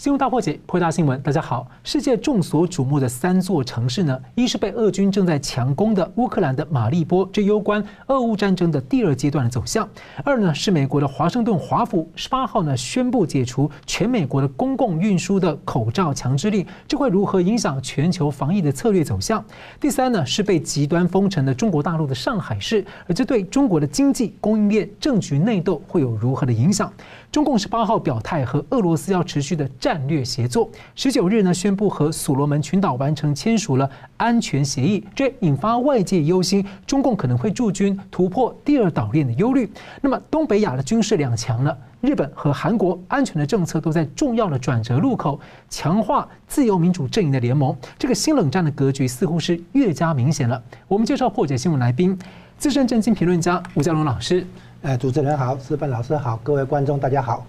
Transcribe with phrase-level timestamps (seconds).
[0.00, 1.20] 新闻大破解，破大新闻。
[1.20, 9.86] 大家好，世界众所瞩目的三座城市呢，一是被俄军正在强攻的乌克兰的马利波，这攸关俄乌战争的第二阶段的走向；
[10.24, 19.44] 二呢是美国的华盛顿华府，十八号呢宣布解除全美国的公共运输的口罩强制令，这会如何影响全球防疫的策略走向？
[19.78, 26.90] 第三呢是被极端封城的中国大陆的上海市，而这对中国的经济、供应链、政局内斗会有如何的影响？
[27.32, 30.68] 中共十八号表态和俄罗斯要持续的战略协作。
[30.96, 39.70] 十九日呢宣布和所罗门群岛完成签署了安全协议，这引发外界忧心，中共可能会驻军突破第二岛链的忧虑。
[40.00, 41.76] 那么东北亚的军事两强呢？
[42.00, 47.76] 日本和韩国安全的政策都在重要的转折路口强化自由民主阵营的联盟。
[47.98, 50.60] 这个新冷战的格局似乎是越加明显了。
[50.88, 52.18] 我们介绍破解新闻来宾，
[52.56, 54.44] 资深政经评论家吴佳龙老师。
[54.82, 57.46] 呃，主持人好，石板老师好，各位观众大家好。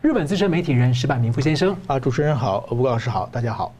[0.00, 3.72] 日本资深媒体人石板明夫先生啊，主持人好，吴老师好，大家好。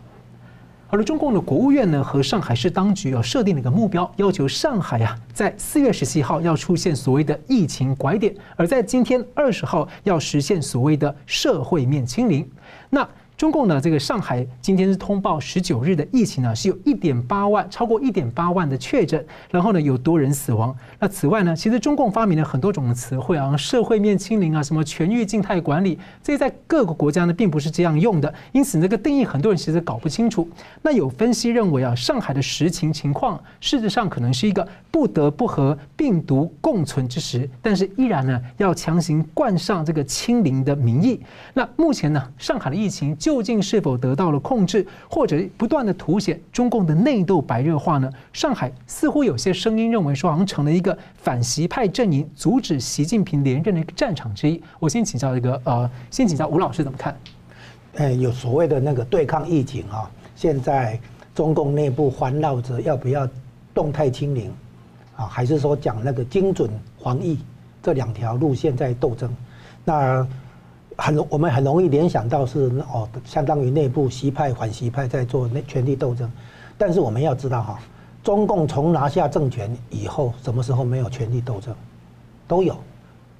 [0.89, 12.45] 好了，中共的国务院呢和上海市当局要设定了一个目标，要求上海呀在四月十七号要出现所谓的疫情拐点，而在今天二十号要实现所谓的社会面清零。
[12.89, 13.09] 那
[13.41, 20.77] 中共呢，这个上海今天是通报十九日的疫情呢，是有一点八万，超过一点八万的确诊，然后呢有多人死亡。
[20.99, 30.47] 那此外呢，其实中共发明了很多种的词汇啊，社会面清零啊，什么全域静态管理，这在各个国家呢并不是这样用的，因此那个定义很多人其实搞不清楚。
[30.83, 41.19] 那有分析认为啊，上海的实情情况事实上可能是一个不得不和病毒共存之时，但是依然呢要强行冠上这个清零的名义。
[41.55, 48.11] 那目前呢，上海的疫情就究竟是否得到了控制，或者不断的凸显中共的内斗白热化呢？
[48.33, 54.61] 上海似乎有些声音认为说，好像成了一个反习派阵营阻止习近平连任的一个战场之一。
[54.81, 57.17] 我先请教一个呃，先请教吴老师怎么看？
[57.95, 60.99] 呃，有所谓的那个对抗疫情啊，现在
[61.33, 63.29] 中共内部环绕着要不要
[63.73, 64.53] 动态清零
[65.15, 66.69] 啊，还是说讲那个精准
[67.01, 67.39] 防疫
[67.81, 69.33] 这两条路线在斗争？
[69.85, 70.27] 那。
[71.01, 76.31] 很容，我们很容易联想到是哦，相当于内部习派反习派在做那权力斗争，
[76.77, 77.79] 但是我们要知道哈，
[78.23, 81.75] 中共从拿下政权以后，什么时候没有权力斗争？
[82.47, 82.77] 都有，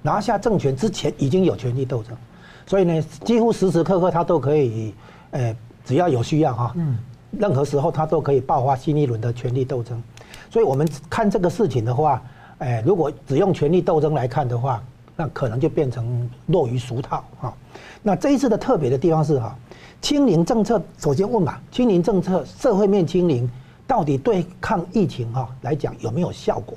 [0.01, 2.17] 拿下政权之前已经有权力斗争，
[2.65, 4.95] 所以呢，几乎时时刻刻他都可以，
[5.29, 5.55] 呃，
[5.85, 6.97] 只要有需要哈，嗯，
[7.29, 10.01] 任何时候他都可以爆发新一轮的权力斗争。
[10.49, 12.19] 所以我们看这个事情的话，
[12.57, 14.81] 哎，如果只用权力斗争来看的话。
[15.21, 17.53] 那可能就变成落于俗套哈。
[18.01, 19.55] 那这一次的特别的地方是哈，
[20.01, 23.47] 清零政策首先问嘛，清零政策社会面清零
[23.85, 26.75] 到底对抗疫情哈来讲有没有效果？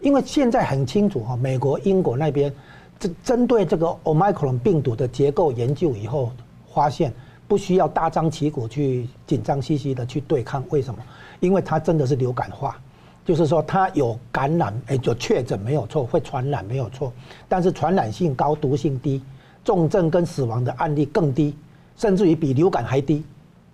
[0.00, 2.52] 因为现在很清楚哈，美国、英国那边
[2.98, 6.32] 针针对这个 Omicron 病毒的结构研究以后，
[6.74, 7.14] 发现
[7.46, 10.64] 不需要大张旗鼓去紧张兮兮的去对抗。
[10.70, 11.00] 为什么？
[11.38, 12.76] 因为它真的是流感化。
[13.24, 17.10] 就是说，它有感染，哎，就确诊没有错，会传染没有错，
[17.48, 19.22] 但是传染性高，毒性低，
[19.64, 21.56] 重症跟死亡的案例更低，
[21.96, 23.24] 甚至于比流感还低，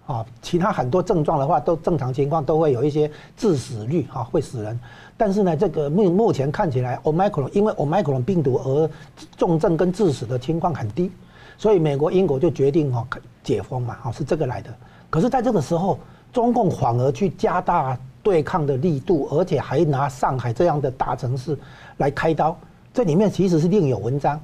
[0.06, 4.78] 啊，其他很多症状的话，都正常情况都会有一些致死率，啊，会死人。
[5.16, 8.88] 但是呢，这个目目前看起来，Omicron 因为 Omicron 病毒而
[9.36, 11.10] 重症跟致死的情况很低，
[11.58, 13.04] 所以美国、英国就决定哈
[13.42, 14.70] 解封嘛，哈，是这个来的。
[15.10, 15.98] 可是在这个时候，
[16.32, 17.98] 中共反而去加大。
[18.22, 21.58] 对抗的力度，而且还拿上海这样的大城市
[21.98, 22.56] 来开刀，
[22.92, 24.40] 这里面其实是另有文章。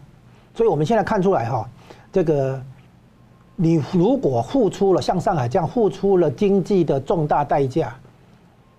[0.54, 1.68] 所以我们现在看出来哈，
[2.12, 2.60] 这个
[3.54, 7.94] 你如果付出了像上海这样付出了经济的重大代价，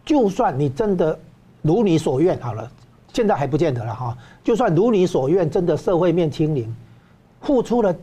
[0.06, 1.18] 就算你真的
[1.62, 2.72] 如你所愿好了，
[3.14, 4.18] 现在还不见得了哈。
[4.44, 6.76] 就算如你所愿，真的社会面清零，
[7.42, 7.96] 付出了，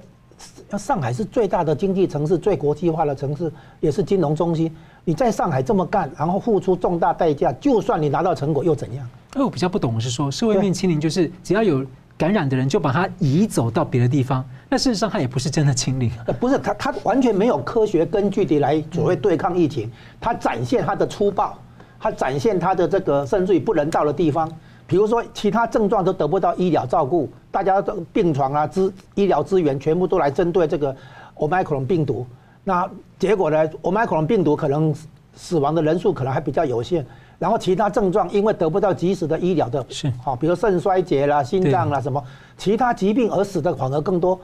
[0.78, 4.74] 上海是最大的经济城市，最国际化的城市，也是金融中心。
[5.04, 9.06] 你在上海这么干，然后付出重大代价，就算你拿到成果又怎样？
[9.34, 11.84] 那我比较不懂的是说，社会面清零就是只要有
[12.16, 16.10] 感染的人就把他移走到别的地方，那事实上他也不是真的清零。
[16.40, 19.90] 不是他，他完全没有科学根据地来所谓对抗疫情，
[20.20, 21.56] 他展现他的粗暴，
[22.00, 24.50] 他展现他的这个甚至于不人道的地方，
[24.86, 30.94] 比如说其他症状都得不到医疗照顾，大家的病床啊资医疗资源全部都来针对这个
[31.36, 32.26] Omicron 病毒。
[32.62, 32.88] 那
[33.18, 34.94] 结果呢？Omicron 病毒可能
[35.34, 37.04] 死亡的人数可能还比较有限，
[37.38, 42.22] 然后其他症状因为得不到及时的医疗的，是好，比如肾衰竭啦、心脏啦什么
[42.56, 44.38] 其他疾病而死的反而更多。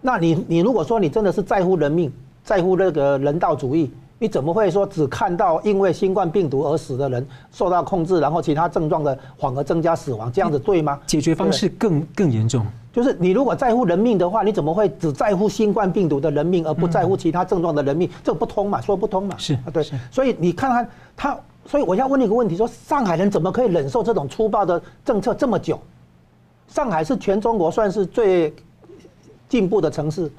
[0.00, 2.12] 那你你如果说你真的是在乎人命，
[2.42, 3.90] 在乎那个人道主义，
[4.22, 10.30] 你怎么会说只看到因为新冠病毒而死的人受到控制，然后其他症状的反而增加死亡？
[10.30, 11.00] 这样子对吗？
[11.08, 12.64] 解决方式更更严重。
[12.92, 18.08] 就是你如果在乎人命的话，你怎么会只在乎新冠病毒的人命，而不在乎其他症状的人命？
[18.22, 19.34] 这不通嘛，说不通嘛。
[19.38, 19.84] 是啊，对。
[20.12, 21.36] 所以你看看他，
[21.66, 25.76] 所以我要问你一个问题：说上海人怎么可以忍受这种粗暴的政策这么久？
[26.68, 28.54] 上海是全中国算是最
[29.48, 30.30] 进步的城市，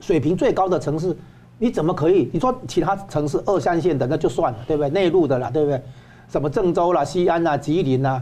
[0.00, 1.16] 水平最高的城市，
[1.62, 2.28] 你怎么可以？
[2.32, 4.90] 你说其他城市二三线的那就算了，对不对？
[4.90, 5.80] 内陆的啦，对不对？
[6.28, 8.20] 什么郑州啦、西安啦、吉林啦。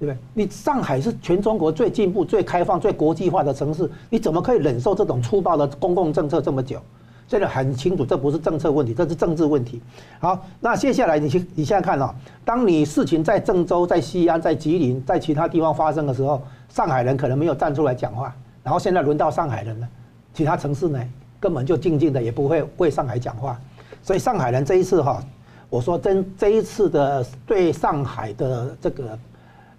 [0.00, 0.18] 对不对？
[0.34, 6.80] 你上海是全中国最进步、最开放、最国际化的城市，你怎么可以忍受这种粗暴的公共政策这么久？
[7.28, 9.80] 现在很清楚，这不是政策问题，这是政治问题。
[10.18, 12.12] 好，那接下来你去，你现在看哦，
[12.44, 18.34] 当你事情在郑州、在西安、在吉林、在其他地方发生的时候，上海人可能没有站出来讲话，
[18.64, 19.88] 然后现在轮到上海人了，
[20.34, 21.00] 其他城市呢，
[21.42, 23.60] 根本就静静的，也不会为上海讲话。
[24.00, 25.20] 所以上海人这一次哈，
[25.68, 29.18] 我说真，这一次的对上海的这个。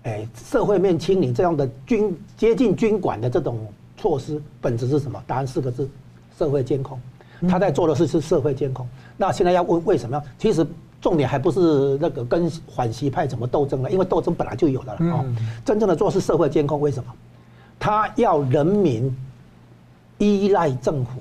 [0.06, 3.58] 哎，社会面清理这样的军接近军管的这种
[3.96, 5.24] 措施，本质是什么？
[5.26, 5.90] 答案四个字：
[6.38, 7.00] 社会监控。
[7.48, 8.86] 他在做的是是社会监控。
[9.16, 10.22] 那现在要问为什么？
[10.38, 10.68] 其实
[11.00, 15.26] 重点还不是那个跟反西派怎么斗争了，因为斗争本来就有的了啊。
[15.64, 17.10] 真正的做是社会监控，为什么？
[17.80, 19.10] 他要人民
[20.18, 21.12] 依赖政府。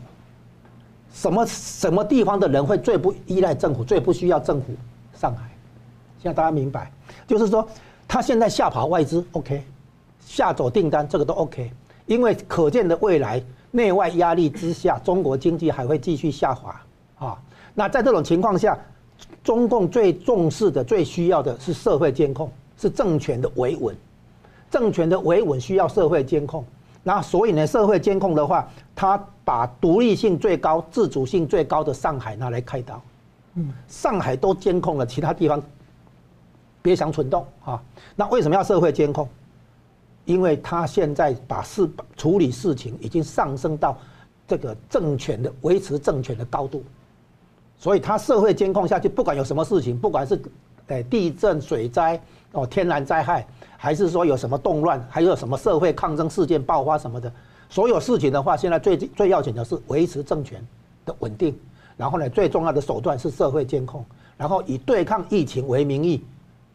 [1.12, 4.66] 什么什么地方的人会最不依赖政府，最不需要政府？
[5.14, 5.50] 上海。
[6.22, 6.90] 现在大家明白，
[7.26, 7.66] 就是说。
[8.08, 9.62] 他现在吓跑外资，OK，
[10.20, 11.72] 吓走订单，这个都 OK，
[12.04, 16.78] 因为可见的未来内外压力之下，中国经济还会继续下滑
[17.18, 17.38] 啊。
[17.72, 18.78] 那在这种情况下，
[19.42, 23.96] 中共最重视的、最需要的是社会监控，是政权的维稳。
[24.70, 26.62] 政权的维稳需要社会监控，
[27.02, 33.02] 那所以呢，社会监控的话，他把独立性最高、自主性最高的上海拿来开刀。
[33.54, 35.62] 嗯，上海都监控了，其他地方。
[36.80, 37.80] 别想蠢动啊！
[38.16, 39.28] 那为什么要社会监控？
[40.24, 43.96] 因为他现在把事处理事情已经上升到
[44.48, 46.82] 这个政权的维持政权的高度，
[47.78, 50.40] 所以他社会监控下去，不管有什么事情，不管是
[50.88, 53.46] 诶地震、水灾哦、天然灾害，
[53.76, 57.32] 还是说有什么动乱，还有什么社会抗争事件爆发什么的，
[57.72, 60.62] 所有事情的话，现在最最要紧的是维持政权
[61.06, 61.58] 的稳定。
[61.96, 64.04] 然后呢，最重要的手段是社会监控，
[64.36, 66.22] 然后以对抗疫情为名义。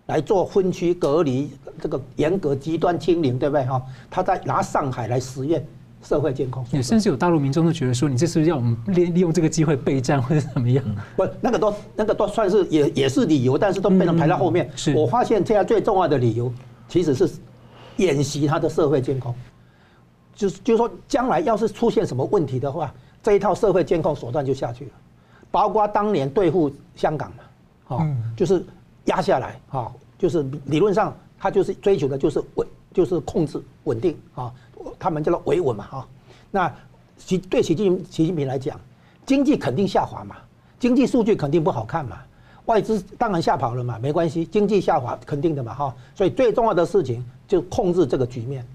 [0.07, 1.51] 来做分区隔离，
[1.81, 3.81] 这个严格极端清零，对不对哈？
[4.09, 5.67] 他在拿上海来实验
[6.01, 10.81] 社会监控，也甚至有大陆民众都觉得说，你这是要我们利利用这个机会备战或者怎么样？
[11.17, 14.71] 不，那个都那个都算是也也是理由，但是都被人排到后面。
[14.77, 16.49] 是我发现现在最重要的理由
[16.87, 17.29] 其实是
[17.97, 19.35] 演习他的社会监控，
[20.37, 24.91] 就是就是说将来要是出现什么问题的话，这一套社会监控手段就下去了，
[25.51, 27.43] 包括当年对付香港嘛，
[27.97, 28.65] 哦，就是。
[29.07, 29.89] 压下来啊，
[30.19, 34.53] 就是理论上他就是追求的就是稳，就是控制稳定啊，
[34.99, 36.07] 他们叫做维稳嘛哈。
[36.51, 36.69] 那
[37.17, 38.77] 习对习近习近平来讲，
[39.25, 40.35] 经济肯定下滑嘛，
[40.77, 42.17] 经济数据肯定不好看嘛，
[42.65, 45.95] 外资当然吓跑了嘛，没关系，经济下滑肯定的嘛哈。
[46.13, 48.67] 所以最重要的事情就控制这个局面，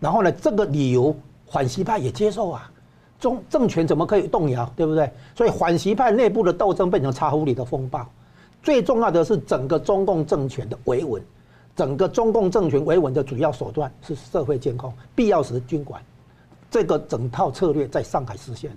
[0.00, 1.14] 然后呢，这个理由
[1.50, 2.70] 反习派也接受啊，
[3.18, 5.10] 中政权怎么可以动摇，对不对？
[5.34, 8.08] 所以反习派内部的斗争变成茶壶里的风暴。
[8.62, 11.20] 最重要的是整个中共政权的维稳，
[11.74, 16.00] 整个中共政权维稳的主要手段是社会监控，必要时军管，
[16.70, 18.76] 这个整套策略在上海实现了。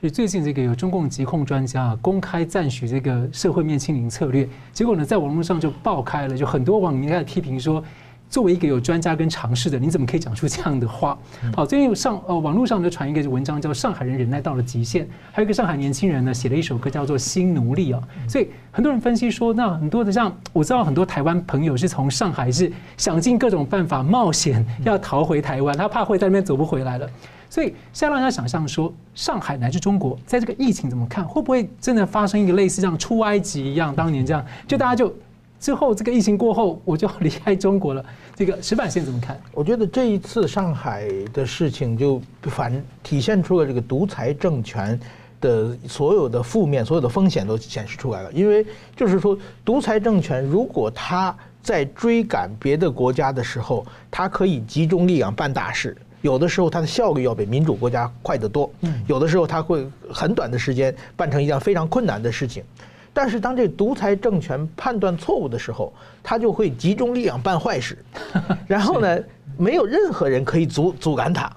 [0.00, 7.82] 所以最近这个有中共疾控专家公开赞许这个社会面清零策略，结果呢，在网络上就爆开了，就很多网民开始批评说。
[8.28, 11.16] 作为一个有专家跟常识的，你怎么可以讲出这样的话？
[11.54, 18.02] 好，最近上呃网络上就传一个文章，叫《上海人忍耐到了极限》，还有一个上海年轻人呢写了一首歌，叫做《新奴隶》啊。
[18.28, 27.08] 所以很多人分析说，那很多的像我知道很多台湾朋友是从上海是想尽各种办法冒险要逃回台湾，他怕会在那边走不回来了。
[27.48, 31.24] 所以现在让大家想象说，上海乃至中国在这个疫情怎么看？
[31.24, 35.14] 会不会真的发生一个类似像出埃及一样，当年这样，就大家就。
[35.66, 38.04] 之后这个疫情过后，我就要离开中国了。
[38.36, 39.36] 这个石板线怎么看？
[39.50, 44.96] 我觉得这一次上海的事情就反体现出了这个独裁政权
[45.40, 48.30] 的所有的负面、所有的风险都显示出来了。
[48.32, 58.70] 因为就是说，独裁政权如果他在追赶别的国家的时候，他可以集中力量办大事， 有的时候他的效率要比民主国家快得多。
[59.08, 62.62] 有的时候他会很短的时间办成一件非常困难的事情。
[63.16, 65.90] 但是当这独裁政权判断错误的时候，
[66.22, 67.96] 他就会集中力量办坏事，
[68.68, 69.18] 然后呢，
[69.56, 71.50] 没有任何人可以阻阻拦他。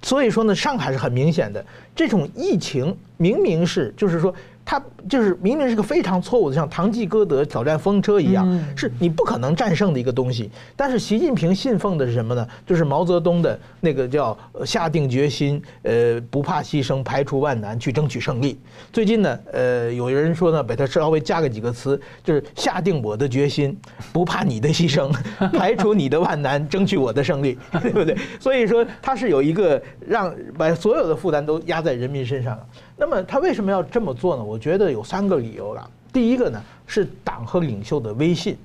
[0.00, 1.62] 所以说呢，上海是很明显的，
[1.94, 10.50] 这种疫情明明是就是说他就是明明是个非常错误的，像唐吉诃德挑战风车一样，是你不可能战胜的一个东西。
[10.76, 12.46] 但是习近平信奉的是什么呢？
[12.66, 18.58] 就是毛泽东的那个叫下定决心，呃，不怕牺牲，排除万难去争取胜利。
[18.92, 23.76] 最近呢，呃，有人说呢，把它稍微加个几个词，就是下定我的决心，
[24.12, 25.12] 不怕你的牺牲，
[25.58, 28.16] 排除你的万难，争取我的胜利， 对不对？
[28.38, 32.58] 所以说他是有一个让把所有的负担都压在人民身上。
[33.02, 34.44] 那么他为什么要这么做呢？
[34.44, 35.90] 我觉得有三个理由了。
[36.12, 38.56] 第一个呢是党和领袖的威信，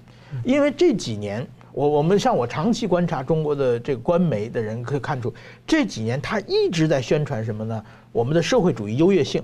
[0.43, 5.33] 因为这几年我我们像我长期观察中国的这个官媒的人可以看出，
[5.65, 7.83] 这几年他一直在宣传什么呢？
[8.11, 9.43] 我们的社会主义优越性，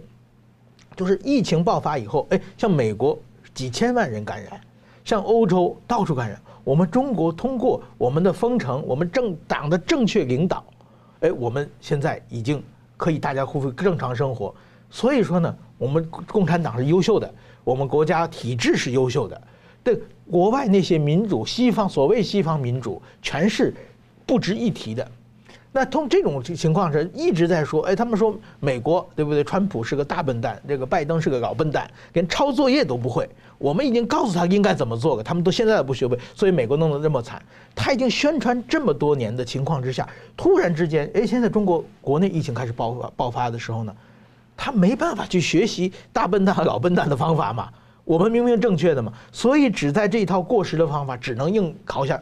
[0.95, 3.17] 就是疫情爆发以后，哎，像美国
[3.51, 4.61] 几千万人感染，
[5.03, 10.63] 像欧洲到处感染，我们中国通过我们的封城，我们政党的正确领导，
[11.21, 12.63] 哎，我们现在已经
[12.95, 14.53] 可以大家恢复正常生活。
[14.93, 17.33] 所以说呢，我们共产党是优秀的，
[17.63, 19.41] 我们国家体制是优秀的。
[19.83, 23.73] 对国外那些民主，西方所谓西方民主，全是
[24.23, 25.05] 不值一提的。
[25.71, 29.43] 那通这种情况是一直在说，哎，他们说美国对不对？
[29.43, 33.27] 川普是个大笨蛋，这个拜登是个老笨蛋，连抄作业都不会。
[33.57, 37.41] 我们已经告诉他应该怎么做了，他们都现在都不学会，所以美国弄得这么惨。
[37.73, 40.07] 他已经宣传这么多年的情况之下，
[40.37, 43.95] 突然之间，哎，现在中国国内疫情开始爆发爆发的时候呢？
[44.55, 47.69] 他没办法去学习大笨蛋和老笨蛋的方法嘛？
[48.05, 52.21] 我们明明正确的嘛，所以只在这一套过时的方法，只能硬考下。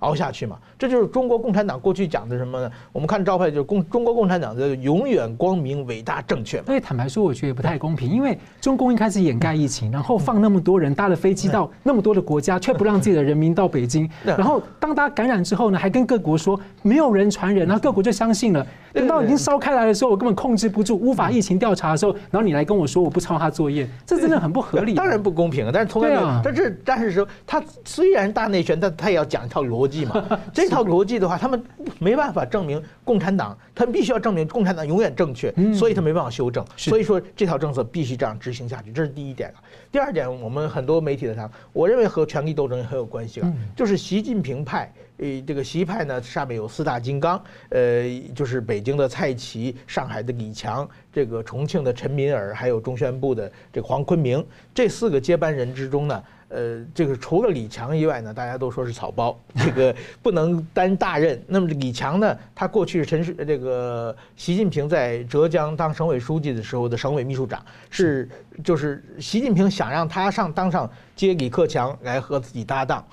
[0.00, 2.70] 熬下去嘛，这就是中国共产党过去讲的什么呢？
[2.92, 6.62] 我们看招牌就是共中国共产党的永远光明、伟大、正确。
[6.62, 14.08] 所以坦白说，我觉得也不太公平，因为中共一开始掩盖疫情，然后放那么多人搭了飞机到 那么多的国家，却不让自己的人民到北京。
[14.24, 18.66] 然后当他感染之后呢，还跟各国说没有人传人，然后各国就相信了。
[18.92, 24.94] 等到已经烧开来的时候，我根本控制不住，无法疫情调查的时候，然后你来跟我说我不抄他作业，这真的很不合理。
[24.94, 26.40] 当然不公平，但是从来没有。
[26.42, 30.24] 但是但是说他虽然大内宣，但他也要讲一套逻辑嘛。
[30.52, 31.62] 这套逻辑的话，他们
[31.98, 36.64] 没办法证明共产党，他们必须要证明共产党永远正确，所以他没办法修正。
[36.76, 39.52] 所以说这套政策必须这样执行下去，这是第一点。
[39.90, 48.04] 第二点，我们很多媒体的谈，我认为和权力斗争也很有关系啊，就是习近平派，呃，这个习派呢，上面有四大金刚，呃，
[48.34, 56.22] 就是北京的蔡奇、上海的李强、这个重庆的陈敏尔，还有中宣部的这个黄坤明，这四个接班人之中呢。
[56.48, 61.38] 呃，这个除了李强以外呢，大家都说是草包， 这个不能担大任。
[61.46, 68.28] 那么李强呢，他过去是陈是这个习近平在浙江当省委书记的时候的省委秘书长，是
[68.64, 73.04] 就是习近平想让他上当上接李克强来和自己搭档。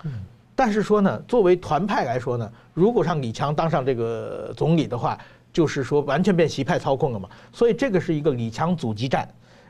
[0.55, 5.17] 但是说呢，作为团派来说呢，如果让李强当上这个总理的话，
[5.51, 7.27] 就是说完全被习派操控了嘛。
[7.51, 9.27] 所以这个是一个李强阻击战。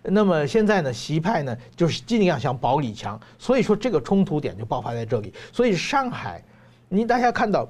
[0.07, 5.33] 那么现在呢，习派呢就是尽量想保李强，所以说这个冲突点就爆发在这里。
[5.51, 6.43] 所以上海，
[6.88, 7.67] 你大家看到，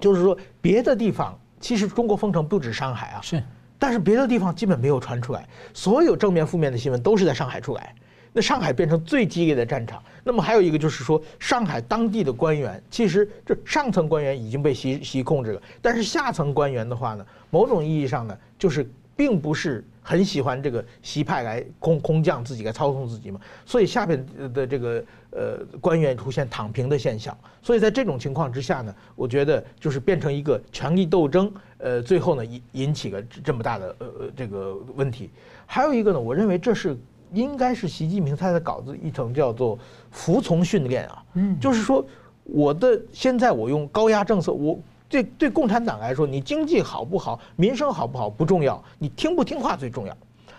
[0.00, 3.42] 就是说别的地方其实中国封城不止上海啊，是，
[3.78, 7.94] 但是别的地方基本没有传出来，所有正面负面的新闻都是在上海出来，
[8.32, 10.02] 那上海变成最激烈的战场。
[10.22, 18.88] 那么还有一个就是说，上海当地的官员其实这上层官员已经被习习控制了，但是下层官员的话呢，某种意义上呢，就是
[19.18, 19.84] 并不是。
[20.00, 35.28] 很喜欢这个习派来空空降自己来操纵自己嘛，所以下边的这个呃官员出现躺平的现象，所以在这种情况之下呢，我觉得就是变成一个权力斗争，呃，最后呢引引起了这么大的呃这个问题。
[35.66, 36.96] 还有一个呢，我认为这是
[37.34, 39.78] 应该是习近平他的稿子一种叫做
[40.10, 42.02] 服从训练啊，嗯，就是说
[42.44, 44.80] 我的现在我用高压政策我。
[45.08, 50.16] 对对，共产党来说，你经济好不好，民生好不好不重要，你听不听话最重要。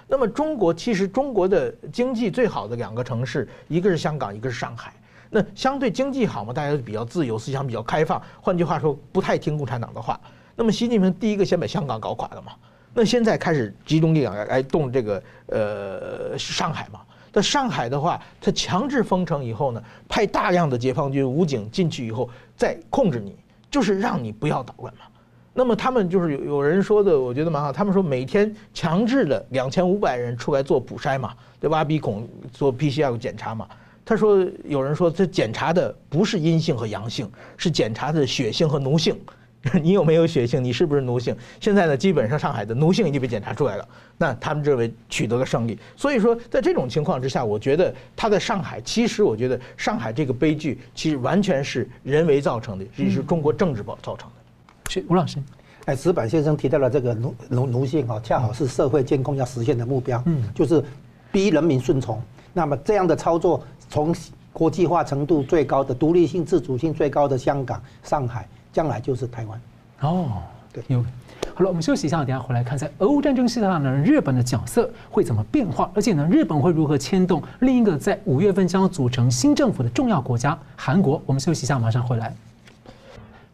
[0.08, 4.92] 那么中国其实中国的经济最好的两个城市，一个是香港，一个是上海。
[5.30, 8.20] 那相对经济好嘛，大家都比较自由，思想比较开放。
[8.42, 10.20] 换句话说，不太听共产党的话。
[10.56, 12.54] 那么习近平第一个先把香港搞垮了嘛，
[12.94, 17.02] 那现在开始集中力量来来动这个呃上海嘛。
[17.32, 22.28] 在上海的话，他强制封城以后呢，派大量的解放军武警进去以后
[22.58, 23.36] 再控制你。
[23.70, 25.02] 就是让你不要捣乱嘛，
[25.54, 27.72] 那么他们就是有有人说的，我觉得蛮好。
[27.72, 31.70] 他们说每天强制的两千五百人出来做补筛嘛，对？
[31.70, 33.68] 挖鼻孔做 PCR 检查嘛。
[34.06, 39.16] 他说有人说这检查的不是阴性和阳性，是检查的血性和脓性。
[39.84, 40.64] 你有没有血性？
[40.64, 41.36] 你是不是奴性？
[41.60, 43.88] 现在呢，基本上上海的奴性已经被检查出来了。
[44.18, 45.78] 那他们认为取得了胜利。
[45.98, 54.36] 所以说，在这种情况之下，我觉得他在上海，其实我觉得上海这个悲剧其实完全是人为造成的，也是中国政治造造成的。
[54.90, 55.38] 是吴老师，
[55.86, 60.24] 哎，石板先生提到了这个奴奴奴性哦，恰好是社会监控要实现的目标。
[60.26, 60.82] 嗯，就是
[61.34, 62.22] 逼人民顺从。
[62.54, 64.16] 那么这样的操作，从
[64.52, 69.62] 国际化程度最高的、独立性、自主性最高的香港、上海，将来就是台湾。
[70.02, 71.04] 哦，对，有。
[71.54, 75.92] 好了，我们休息一下，等下回来看，在俄乌战争之下呢，日本的角色会怎么变化？
[75.94, 81.22] 而且呢，日本会如何牵动另一个在五月份将组成新政府的重要国家——韩国？
[81.26, 82.34] 我们休息一下，马上回来。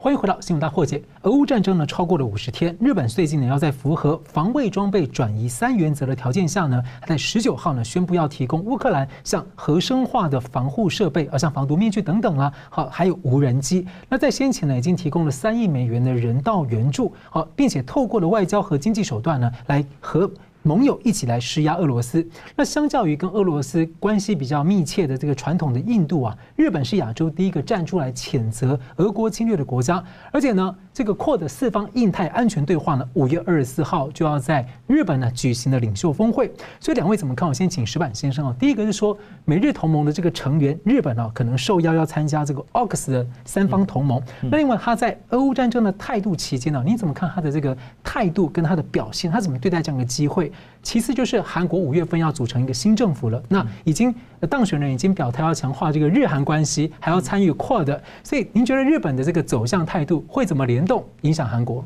[0.05, 1.01] 欢迎回到新闻大破解。
[1.23, 13.87] 俄乌战争呢，超过了五十天，日本最近呢，要在符合防卫装备转移三原则的条件下呢，在十九号呢，宣布要提供乌克兰像核生化的防护设备，而像防毒面具等等啦，好，还有无人机。
[14.07, 20.29] 那在先前呢，已经提供了三亿美元的人道援助，好，并且透过了外交和经济手段呢，来和。
[20.65, 22.27] 盟友一起来施压俄罗斯。
[22.55, 30.75] 那相较于跟俄罗斯关系比较密切的这个传统的印度啊，日本是亚洲第一个站出来谴责俄国侵略的国家，而且呢。
[30.95, 36.49] 这个 QUAD 四方印太安全对话呢，五月二十四号就要在日本呢举行的领袖峰会。
[36.79, 37.45] 所以两位怎么看？
[37.49, 38.55] 我先请石板先生哦。
[38.57, 44.21] 第一个是说，美日同盟的这个成员日本哦，可能受邀要参加这个 AUKUS 的三方同盟。
[44.43, 49.29] 那另外他在俄乌战争的态度期间呢，你怎么看他的这个态度跟他的表现？
[49.29, 50.49] 他怎么对待这样的机会？
[50.81, 54.13] 其次就是韩国五月份要组成一个新政府了，那已经
[54.49, 58.01] 当选人已经表态要强化这个日韩关系，还要参与扩的。
[58.23, 60.85] 所以您觉得日本的这个走向态度会怎么联？
[60.85, 61.83] 动影响韩国，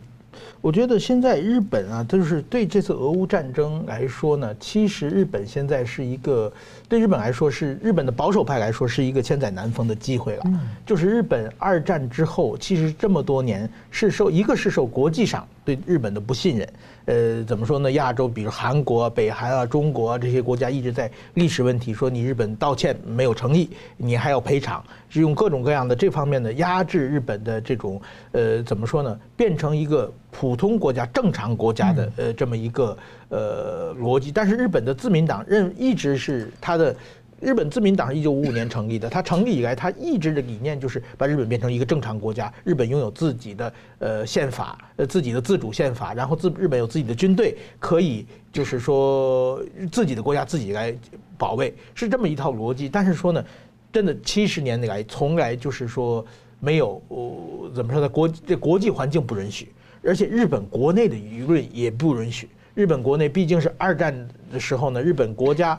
[0.59, 6.51] 我觉得现在日本啊，就是对这次俄乌战争来说呢，其实日本现在是一个
[6.89, 10.43] 对日本来说是日本的保守派来说是一个千载难逢的机会了。
[10.87, 16.67] 就是日本二战之后，其实这么多年是受一个是受国际上对日本的不信任。
[17.05, 17.91] 呃，怎么说呢？
[17.91, 29.19] 亚洲，比如韩国、北韩啊、中国啊这些国家一直在历史问题说你日本道歉没有诚意，你还要赔偿，是用各种各样的这方面的压制日本的这种呃，怎么说呢？
[29.35, 32.95] 变成一个普通国家、正常国家的呃这么一个
[33.29, 34.31] 呃逻辑。
[34.31, 36.95] 但是日本的自民党认一直是他的。
[37.41, 42.53] 日本自民党是一九五五年成立的，它成立以来，它一直的理念就是把日本变成一个正常国家。
[42.65, 50.93] 日本拥有自己的呃宪法，呃自己的自主宪法，然后自日本有自己的军队，可以就是说自己的国家自己来
[51.37, 52.89] 保卫，是这么一套逻辑。
[52.89, 53.41] 但是说呢，
[53.93, 56.25] 真的七十年来从来就是说
[56.59, 58.09] 没有，呃，怎么说呢？
[58.09, 59.69] 国这国际环境不允许，
[60.03, 62.49] 而且日本国内的舆论也不允许。
[62.79, 64.15] 日本国内毕竟是二战
[64.49, 65.77] 的时候呢，日本国家。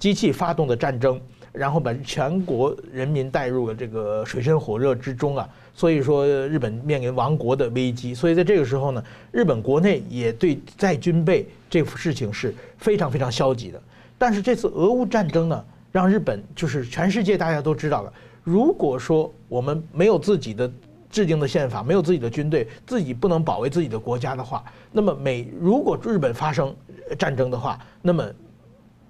[0.00, 1.20] 机器发动的战争，
[1.52, 8.14] 然后把全国人民带入了这个水深火热之中啊，所以说日本面临亡国的危机。
[8.14, 13.78] 所以在这个时候呢，日本国内也对再军备这个事情是非常非常消极的。
[14.16, 18.10] 但是这次俄乌战争呢，让日本就是全世界大家都知道了，
[18.42, 20.72] 如果说我们没有自己的
[21.10, 26.74] 制定的宪法，没有自己的军队，自己不能保卫自己的国家的话，那么美如果日本发生
[27.18, 28.24] 战争的话，那么。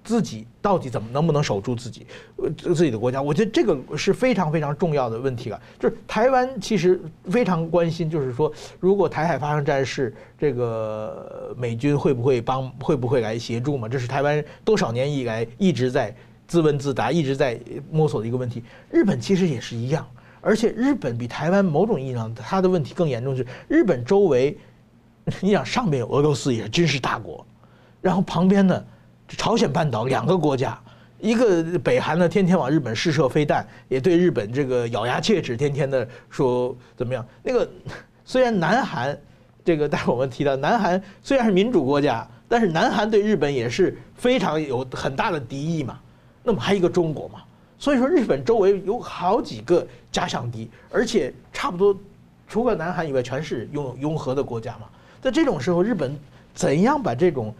[0.03, 3.21] 自己到底怎么能不能守住自己，呃，自己的国家？
[3.21, 5.61] 我觉得这个是非常非常重要的问题了。
[5.77, 13.87] 就是台湾其实非常关心，就是说，如果台海发生战事，这个美军会不会帮，会不会来协助嘛？
[13.87, 16.11] 这是台湾多少年以来一直在
[16.47, 17.59] 自问自答、一直在
[17.91, 18.63] 摸索的一个问题。
[18.89, 20.03] 日本其实也是一样，
[20.41, 24.57] 而且日本比台湾某种意义上它的问题更严重，就是日本周围，
[25.39, 27.45] 你想上面有俄罗斯也是军事大国，
[28.01, 28.83] 然后旁边呢？
[29.37, 30.77] 朝鲜半岛两个国家，
[31.21, 37.25] 一个北韩呢，天天往日本试射飞弹，也对日本这个咬牙切齿，天天的说怎么样？
[37.41, 37.65] 那个
[38.25, 39.17] 虽然南韩，
[39.63, 45.97] 这个待会我们提到，南韩虽然是民主国家，但是南韩对日本也是非常有很大的敌意嘛。
[46.43, 47.41] 那么还有一个中国嘛，
[47.81, 51.97] 所以说日本周围有好几个假想敌，而且差不多
[52.47, 54.81] 除了南韩以外，全是拥拥核的国家嘛。
[55.19, 56.15] 在这种时候，日本
[56.53, 57.51] 怎样把这种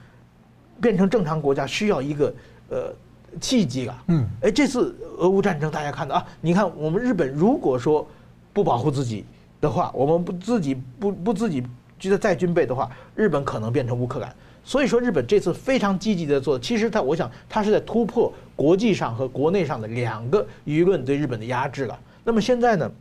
[0.80, 2.32] 变成正常国家需要一个
[2.70, 2.94] 呃
[3.40, 8.08] 契机啊，嗯，哎，这次俄乌战争大家看到啊，你看我们日本如果说
[8.54, 9.26] 不保护自己
[9.60, 11.64] 的话，我们不自己不不自己
[11.98, 14.32] 觉得再军备的话，日本可能变成乌克兰。
[14.64, 22.00] 所以说日本这次非常积极的做，其实他我想他是在突破国际上和国内上的两个舆论对日本的压制了。
[22.24, 22.92] 那么现在呢，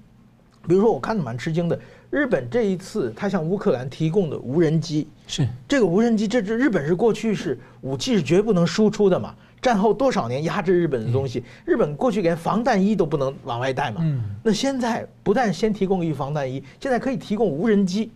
[0.66, 1.79] 比如说我看的蛮吃惊的。
[2.09, 9.33] 日本这一次，他向乌克兰提供的无人机是这个无人机，这这日本是过去是武器是绝不能输出的嘛？
[9.62, 14.03] 战后多少年压制日本的东西，日本过去连防弹衣都不能往外带嘛？
[14.42, 18.11] 那现在不但先提供一防弹衣，现在可以提供无人机。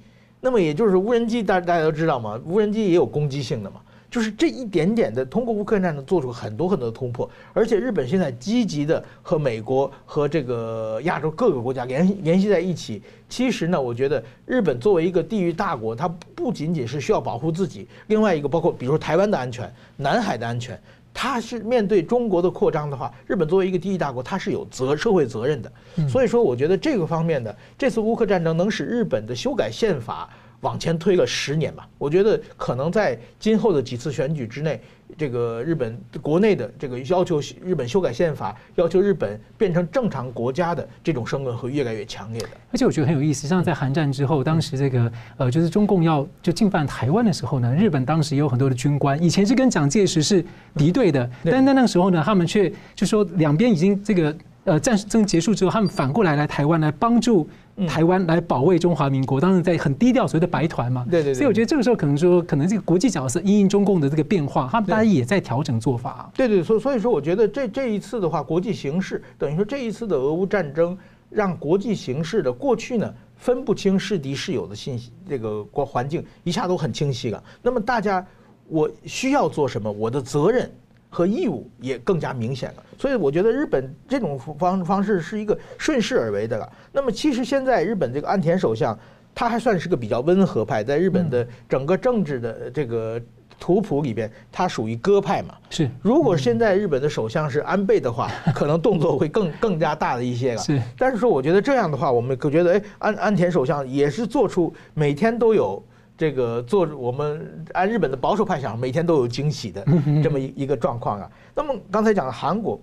[0.45, 3.81] 那么也就是无人机，大大家都知道嘛，无人机也有攻击性的嘛。
[4.11, 13.03] 就是这一点点的通过乌克兰战争做出很多很多的突破，而且日本现在积极的和美国和这个亚洲各个国家联联系在一起。
[13.27, 20.79] 其实呢，我觉得日本作为一个地域大国，它不仅仅是需要保护自己，另外一个包括比如说台湾的安全、南海的安全，
[21.15, 25.73] 它是面对中国的扩张的话，日本作为一个第一大国，它是有责社会责任的。
[26.07, 30.29] 所以说，我觉得这个方面的这次乌克战争能使日本的修改宪法。
[30.61, 34.81] 往前推了十年吧，我觉得可能在今后的几次选举之内，
[35.17, 42.49] 这个日本国内的这个要求日本修改宪法、要求日本变成正常国家的这种声浪会越来越强烈的。
[42.73, 50.45] 而且我觉得很有意思，像在韩战之后，当时这个呃，就是中共要就进犯台湾的时候呢，日本当时也有很多的军官，以前是跟蒋介石是
[50.77, 57.49] 敌对的，但在那个时候呢，他们却就说两边已经这个呃战争结束之后，他们反过来来台湾来帮助。
[57.89, 61.05] 台湾来保卫中华民国，当然在很低调，所谓的白团嘛。
[61.11, 61.35] 对对对。
[61.35, 66.31] 所以我觉得这个时候可能说，可能这个国际角色因应中共的这个变化，他们大家也在调整做法。
[66.35, 70.97] 对对，所所以说，我觉得这这一次的话，国际形势等于说这一次的俄乌战争，
[71.31, 77.43] 让国际形势的过去呢分不清是敌是友的信息，这个国环境一下都很清晰了。
[77.61, 78.25] 那么大家，
[78.69, 79.91] 我需要做什么？
[79.91, 80.71] 我的责任。
[81.15, 86.69] 和义务也更加明显了，所以我觉得日本这种方方式是一个顺势而为的了。
[86.91, 88.99] 那么其实现在日本这个岸田首相，
[89.33, 93.21] 他还算是个比较温和派，在日本的整个政治的这个
[93.61, 95.55] 图谱里边，他属于鸽派嘛。
[95.71, 100.59] 是，如果现在日本的首相是安倍的话， 可能动作会更更加大的一些了。
[100.61, 105.81] 是，但是说我觉得这样的话，我们可觉得，哎，安安田首相也是做出每天都有。
[106.17, 109.85] 这个做我们按日本的保守派想，每天都有惊喜的
[110.23, 111.31] 这么一一个状况啊。
[111.55, 112.81] 那么刚才讲的韩国，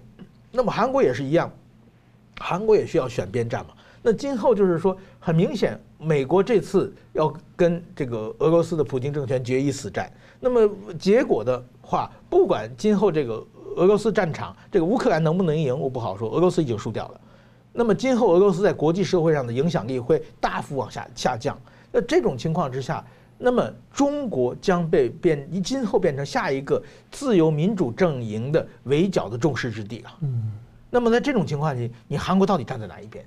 [0.51, 1.49] 那么韩国也是一样，
[2.39, 3.71] 韩国也需要选边站嘛。
[4.03, 10.11] 那今后就是说，很明显，美国这次要跟这个俄罗斯的普京政权决一死战。
[10.39, 10.67] 那么
[10.99, 16.29] 结果的话，不管今后这个俄罗斯战场，这个乌克兰能不能赢，我不好说。
[16.31, 17.21] 俄罗斯已经输掉了。
[17.71, 21.55] 那么今后俄罗斯在国际社会上的影响力会大幅往下下降。
[21.91, 23.05] 那这种情况之下，
[23.41, 30.15] 那么中国将被变，今后变成下一个自由民主阵营的围剿的众矢之的啊。
[30.21, 30.51] 嗯，
[30.89, 33.25] 那么在这种情况下，你韩国到底站在哪一边？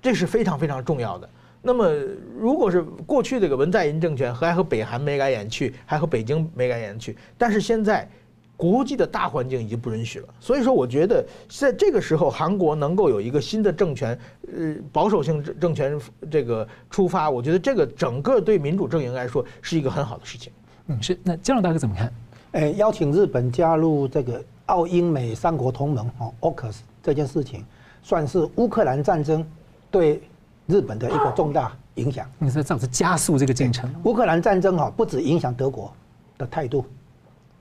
[0.00, 1.28] 这是非常非常重要的。
[1.62, 1.90] 那么
[2.38, 8.08] 如果是过去这个文在寅政权还和北韩眉来眼去，还和北京眉来眼去，但是现在。
[8.56, 14.18] 国际的大环境已经不允许了，所以说我觉得在这个时候，韩国能够有一个新的政权，
[14.56, 20.50] 呃，保守性政权这个出发，我觉得这个整个对民主阵营来说是一个很好的事情。
[20.86, 21.18] 嗯，是。
[21.22, 22.12] 那姜老大哥怎么看？
[22.52, 27.62] 哎，邀请日本加入这个澳英美三国同盟哦，AUKUS 这件事情，
[28.02, 29.44] 算是乌克兰战争
[29.90, 30.22] 对
[30.66, 32.26] 日本的一个重大影响。
[32.38, 33.94] 你说这样子加速这个进程？
[34.04, 35.92] 乌克兰战争哈，不止影响德国
[36.38, 36.86] 的态度。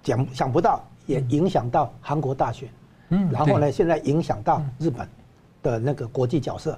[0.06, 2.70] 讲想不到，也影响到韩国大选，
[3.10, 5.10] 嗯，然后呢，现在影响到日本
[5.64, 6.78] 的那个国际角色。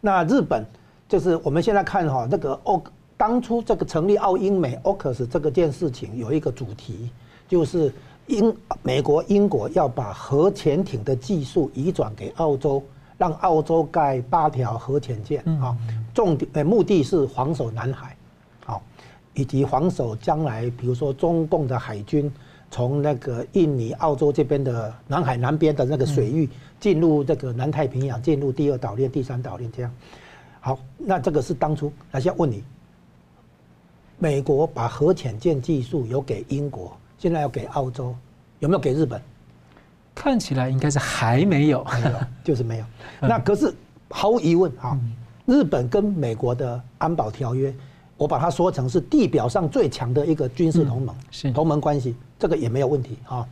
[0.00, 0.64] 那日本
[1.06, 2.82] 就是我们现在看哈，那个澳
[3.18, 7.10] 当初这个成立澳英美 AUKUS 这个件事情有一个主题，
[7.46, 7.92] 就是
[8.28, 12.82] 英美国英国要把核潜艇的技术移转给澳洲，
[13.18, 15.76] 让澳洲盖八条核潜舰啊，
[16.14, 18.16] 重点呃目的是防守南海，
[18.64, 18.82] 好，
[19.34, 22.32] 以及防守将来比如说中共的海军。
[22.74, 29.94] 从那个印尼、澳洲这边的南海南边的那个水域进入这个南太平洋，进入第二岛链、第三岛链这样。
[30.58, 31.92] 好，那这个是当初。
[32.10, 32.64] 那现在问你，
[34.18, 38.12] 美国把核潜舰技术有给英国，现在要给澳洲，
[38.58, 39.22] 有没有给日本？
[40.12, 42.84] 看起来应该是还没有，没有，就是没有。
[43.20, 43.72] 那可是
[44.10, 44.98] 毫无疑问哈，
[45.46, 47.72] 日本跟美国的安保条约。
[48.16, 53.46] 我把它说成是地表上最强的一个军事同盟，是同盟关系，这个也没有问题啊。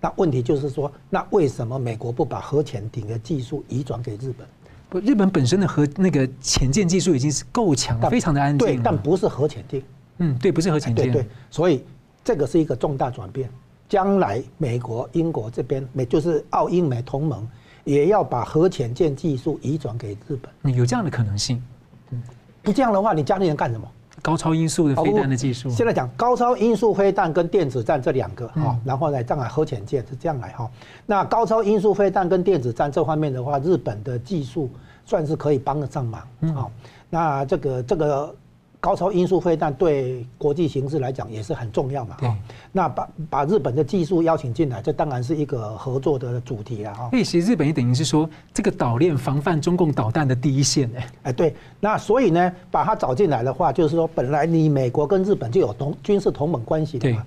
[0.00, 4.46] 那问题就是说，那为什么美国不把核潜艇的技术移转给日本？
[4.88, 8.66] 不，日本本身的核那个潜舰技术已经是够强，非常的安全。
[8.66, 9.82] 对，但不是核潜艇。
[10.18, 11.04] 嗯，对，不是核潜艇。
[11.04, 11.84] 对对，所以
[12.24, 13.48] 这个是一个重大转变。
[13.88, 17.46] 将来美国、英国这边，美就是澳英美同盟，
[17.84, 20.74] 也要把核潜舰技术移转给日本。
[20.74, 21.62] 有这样的可能性？
[22.10, 22.22] 嗯，
[22.62, 23.86] 不这样的话，你加那人干什么？
[24.22, 30.70] 高超音速的飞弹的技术，现在讲高超音速飞弹跟电子战这两个哈，然后呢，再来核潜舰是这样来哈。
[31.04, 34.70] 那高超音速飞弹跟电子战这方面的话，日本的技术
[35.04, 36.20] 算是可以帮得上忙
[36.54, 36.66] 啊。
[37.10, 38.34] 那这个这个。
[38.82, 42.16] 高超音速飞弹对国际形势来讲也是很重要嘛。
[42.18, 42.28] 对，
[42.72, 47.08] 那把把日本的技术邀请进来，这当然是一个合作的主题了哈。
[47.10, 51.06] 所以其实日本也等于是说，这个岛链防范中共导弹的第一线哎。
[51.22, 57.24] 哎，对，那所以呢，把它找进来的话，就是说，本来你美国跟日本就有同军事同盟关系的嘛。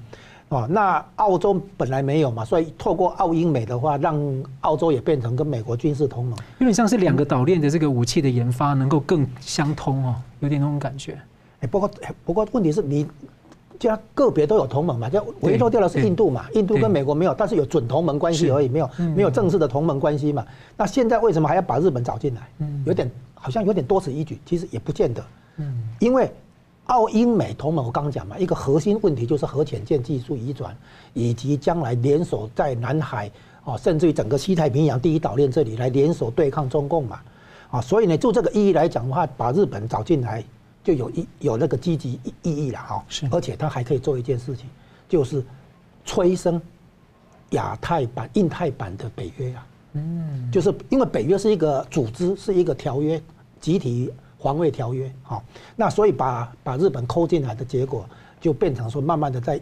[0.50, 4.22] 哦，那澳洲本来没有嘛，所以透过澳英美的话，让
[4.60, 11.18] 澳洲也变成跟美国军事同盟，有点像是两个岛链的这个武器的研发能够更相通哦，有点那种感觉。
[11.66, 11.92] 哎，不过
[12.26, 13.06] 不过问题是你，
[13.80, 20.46] 既然个别都有同盟嘛，就唯一漏掉的是印度嘛，印度跟美国没有，但是有准同盟关系而已，没有没有正式的同盟关系嘛。
[20.78, 22.42] 那现在为什么还要把日本找进来？
[22.86, 25.24] 有点好像有点多此一举，其实也不见得。
[25.58, 26.32] 嗯，因为。
[26.88, 30.78] 澳英美同盟，我刚刚讲嘛，一个核心问题就是核潜舰技术移转，
[31.14, 33.28] 以及将来联手在南海
[33.64, 37.20] 啊，甚至于整个西太平洋第一岛链这里来联手对抗中共嘛，
[37.72, 40.44] 啊，所以呢，就这个意义来讲的话，把日本找进来
[40.86, 43.04] 就有一有那个积极意义了哈。
[43.10, 44.70] 是，而且它还可以做一件事情，
[45.10, 45.44] 就是
[46.06, 46.62] 催生
[47.50, 49.68] 亚太版、印太版的北约啊。
[49.94, 53.22] 嗯，就是因为北约是一个组织，是一个条约，
[53.60, 54.14] 集体。
[54.38, 55.44] 防卫条约，好，
[55.76, 58.08] 那所以把把日本抠进来的结果，
[58.40, 59.60] 就变成说，慢慢的在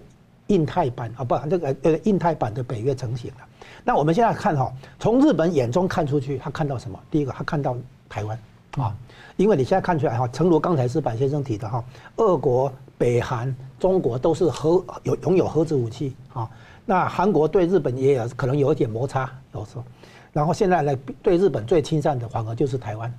[0.48, 3.38] 印太版啊，不，这个呃印太版的北约成型了。
[3.86, 7.00] 那我们现在看哈，从日本眼中看出去，他看到什么？
[7.10, 7.78] 第一个，他看到
[8.10, 8.38] 台湾
[8.72, 8.94] 啊，
[9.36, 11.84] 因为你现在看出来哈，诚如刚才是板先生提的哈，
[12.18, 16.50] 俄国、北韩、中国都是核有拥有核子武器啊。
[16.86, 19.84] 那韩国对日本也有可能有一点摩擦，有时候，
[20.32, 23.14] 然后现在呢，对日本最亲善的反而就是台湾。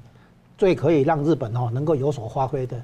[0.57, 2.77] 最可以让日本哦能够有所发挥的，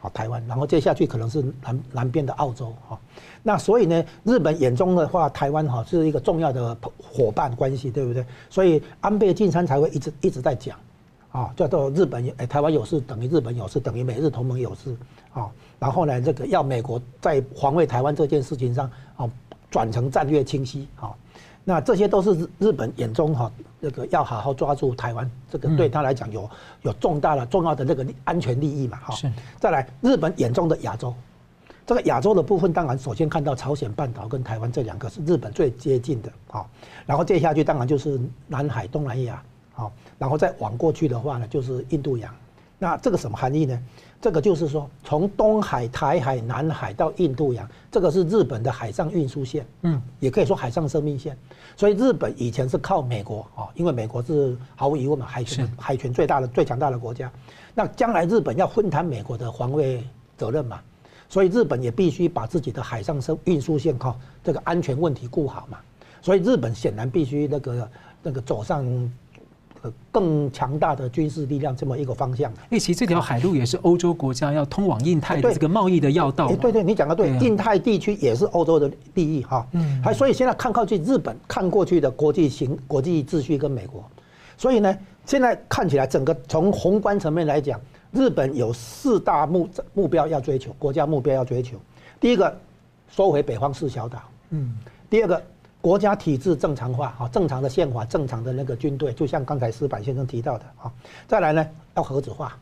[0.00, 2.98] 啊台湾，然后接下去可能是南南边的澳洲哈，
[3.42, 8.24] 那所以呢，日本眼中的话，台湾哈是一个重要的伙伴关系，对不对？
[8.48, 10.78] 所以安倍晋三才会一直一直在讲，
[11.30, 14.96] 啊，叫做日本哎台湾有事等于日本有事等于美日同盟有事
[15.32, 19.28] 啊，然后呢，这个要美国在防卫台湾这件事情上啊
[19.70, 21.14] 转成战略清晰啊。
[21.64, 26.48] 那这些都是日日本眼中哈，这个要好好抓住台湾，这个对他来讲有
[26.80, 29.14] 有重大的重要的那个安全利益嘛哈。
[29.14, 29.30] 是。
[29.60, 31.12] 再来，日本眼中的亚洲，
[31.86, 36.64] 这个亚洲的部分，当然首先看到朝鲜半岛跟台湾这两个是日本最接近的啊。
[37.04, 39.42] 然后接下去当然就是南海、东南亚
[39.78, 42.34] 啊，然后再往过去的话呢，就是印度洋。
[42.80, 43.80] 那这个什么含义呢？
[44.20, 51.36] 这个就是说，从东海、台海、南海到印度洋，这个是日本的海上运输线，嗯，也可以说海上生命线。
[51.76, 57.30] 所以日本以前是靠美国啊，因为美国是毫无疑问嘛，海权海权最大的、最强大的国家。
[57.74, 60.04] 那将来日本要分摊美国的防卫
[60.36, 60.80] 责任嘛，
[61.28, 65.78] 所以日本也必须把自己的海上生运输线靠这个安全问题顾好嘛。
[66.22, 67.90] 所以日本显然必须那个
[68.22, 68.84] 那个走上。
[70.10, 72.52] 更强大的军事力量这么一个方向。
[72.70, 76.46] 哎，其实这条海路也是欧洲国家要通往印太的这个贸易的要道。
[76.46, 79.66] 哎，对对，你讲的对，印太地区也是欧洲的利益哈。
[79.72, 80.02] 嗯。
[80.02, 84.04] 还所以现在看过去，日本看过去的国际形、国际秩序跟美国，
[84.56, 87.80] 所以呢，现在看起来整个从宏观层面来讲，
[88.12, 91.76] 日本有四大目目标要追求，国家目标要追求。
[92.20, 92.56] 第一个，
[93.08, 94.18] 收回北方四小岛。
[94.50, 94.76] 嗯。
[95.08, 95.42] 第二个。
[95.88, 100.92] 国家体制正常化，啊，正常的宪法，正常的那个军队，就像刚才石板先生提到的，啊，
[101.26, 102.54] 再来呢，要核子化，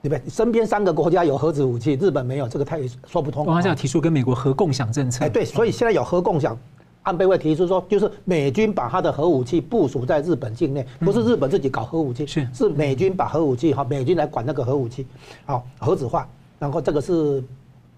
[0.00, 0.30] 对不对？
[0.30, 3.44] 身边三个国家有核子武器，日本没有，这个太说不通。
[3.44, 6.56] 我刚才提出跟美国核共享政策，哎，对，所以现在有核共享，
[7.02, 15.04] 安倍会提出说，就是美军把他的核武器部署在日本境内，不是日本自己搞核武器，是是美军把核武器，哈，美军来管那个核武器，
[15.46, 16.28] 好，核子化，
[16.60, 17.42] 然后这个是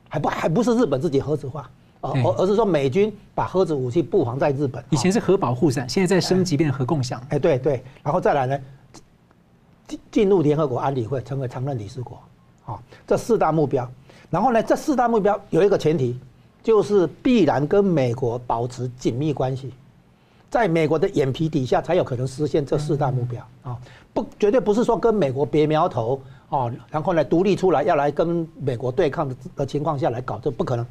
[0.09, 1.70] 还不还不是日本自己核子化。
[2.12, 7.21] 而而是说美军把核子武器布防在日本，以前是核保护伞，现在在升级变成核共享。
[7.29, 8.59] 哎，对对，然后再来呢，
[9.87, 12.21] 进进入联合国安理会，成为常任理事国，
[12.64, 13.88] 啊，这四大目标。
[14.29, 16.19] 然后呢，这四大目标有一个前提，
[16.62, 19.73] 就是必然跟美国保持紧密关系，
[20.51, 23.79] 在美国的眼皮底下才有可能实现这四大目标啊，
[24.12, 30.85] 不，绝对不是说跟美国别苗头哦，然后呢独立出来要来跟美国对抗的情况下来搞，这不可能。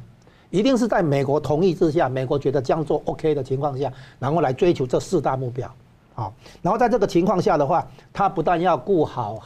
[0.50, 5.68] 一定是在美国同意之下，美国觉得这样做 OK 的情况下，然后来追求这四大目标，
[6.14, 6.32] 好，
[6.62, 9.42] 然后在这个情况下的话，他不但要顾好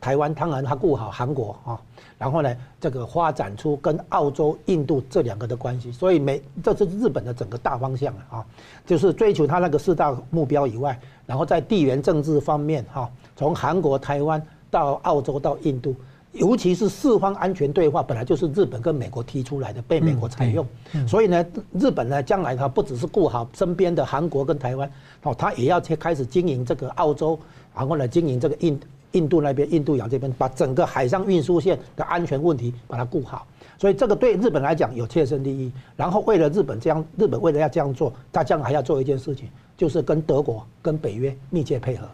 [0.00, 1.80] 台湾，当然他顾好韩国啊，
[2.16, 8.46] 然后呢，这个发展出跟澳洲、印度这两个的关系，所以美这是日本的整个大方向啊，
[8.86, 14.40] 就是追求他那个四大目标以外，然后在地缘政治方面哈，从韩国、台湾
[14.70, 15.94] 到澳洲到印度。
[16.32, 20.64] 尤其是四方安全对话，本来就是日本跟美国提出来的，被美国采用。
[21.06, 24.88] 所以呢，日本呢，将来它不只是顾好身边的韩国跟台湾，
[25.24, 27.36] 哦，它也要去开始经营这个澳洲，
[27.74, 28.80] 然后呢，经营这个印
[29.12, 33.44] 印度那边、印度洋这边，把整个海上运输线的安全问题把它顾好。
[33.76, 35.72] 所以这个对日本来讲有切身利益。
[35.96, 42.06] 然后为了日本这样，日本为了要这样做，它将来还要做一件事情，就是跟德国、跟北约密切配合。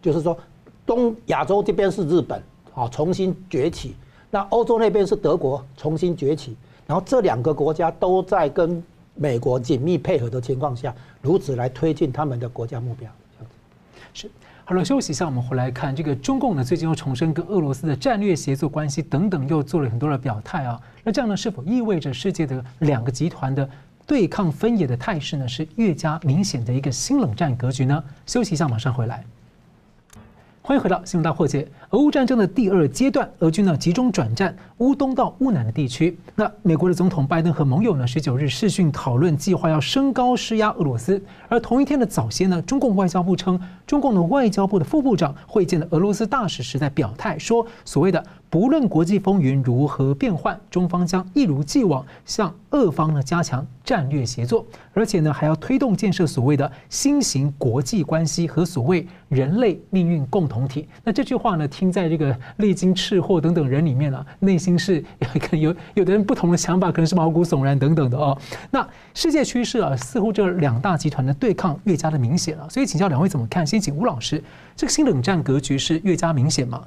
[0.00, 0.34] 就是说，
[0.86, 2.42] 东亚洲这边是日本。
[2.74, 3.94] 啊，重新崛起。
[4.30, 6.56] 那欧洲那边是德国重新崛起。
[6.86, 8.82] 然后这两个国家都在跟
[9.14, 13.10] 美国紧密配合的情况下，如此来推进他们的国家目标。
[14.12, 14.30] 是。
[14.64, 20.80] 好了，休息一下，我们回来看这个中共呢，最近又重申跟俄罗斯的战略协作关系等等，又做了很多的表态啊。
[21.02, 23.68] 那这样呢，是否意味着世界的两个集团的
[24.06, 28.02] 对抗分野的态势呢，是越加明显的一个新冷战格局呢？
[28.26, 29.24] 休息一下，马上回来。
[30.62, 31.66] 欢迎回到新闻大破解。
[31.88, 36.16] 俄乌战争的第二阶段，俄军呢集中转战乌东到乌南的地区。
[36.34, 41.20] 那美国的总统拜登和盟友呢，十九日视讯讨论计划，要升高施压俄罗斯。
[41.48, 60.88] 而同一天的早些呢，中共外交部称，中共的外交部的副部长会见了俄罗斯大使时，在表态说，所谓的不论国际风云如何变幻，中方将一如既往向俄方呢加强战略协作，而且呢还要推动建设所谓的新型国际关系和所谓人类命运共同体。
[61.04, 68.36] 那这句话呢，听在这个历经赤货等等人里面啊，内心是可能有有的人不同的想法，可能是毛骨悚然等等的哦。
[68.72, 68.84] 那
[69.14, 72.68] 世界趋势啊，似乎这两大集团的对抗越加的明显了。
[72.68, 73.64] 所以请教两位怎么看？
[73.64, 74.42] 先请吴老师，
[74.74, 76.82] 这个新冷战格局是越加明显吗？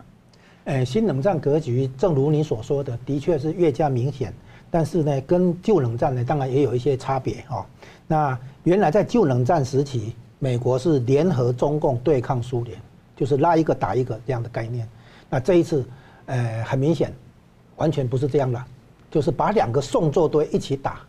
[0.65, 4.33] 呃，新冷战格局，正如你所说的，的确是越加明显。
[4.71, 7.65] 但是呢，跟旧冷战呢，当然也有一些差别哦。
[8.07, 12.79] 那原来在旧冷战时期，美国是联合中共对抗苏联，
[13.15, 14.87] 就是拉一个打一个这样的概念。
[15.29, 15.85] 那这一次，
[16.25, 17.13] 呃，很明显，
[17.75, 18.63] 完全不是这样的，
[19.11, 21.01] 就是把两个宋作堆一起打，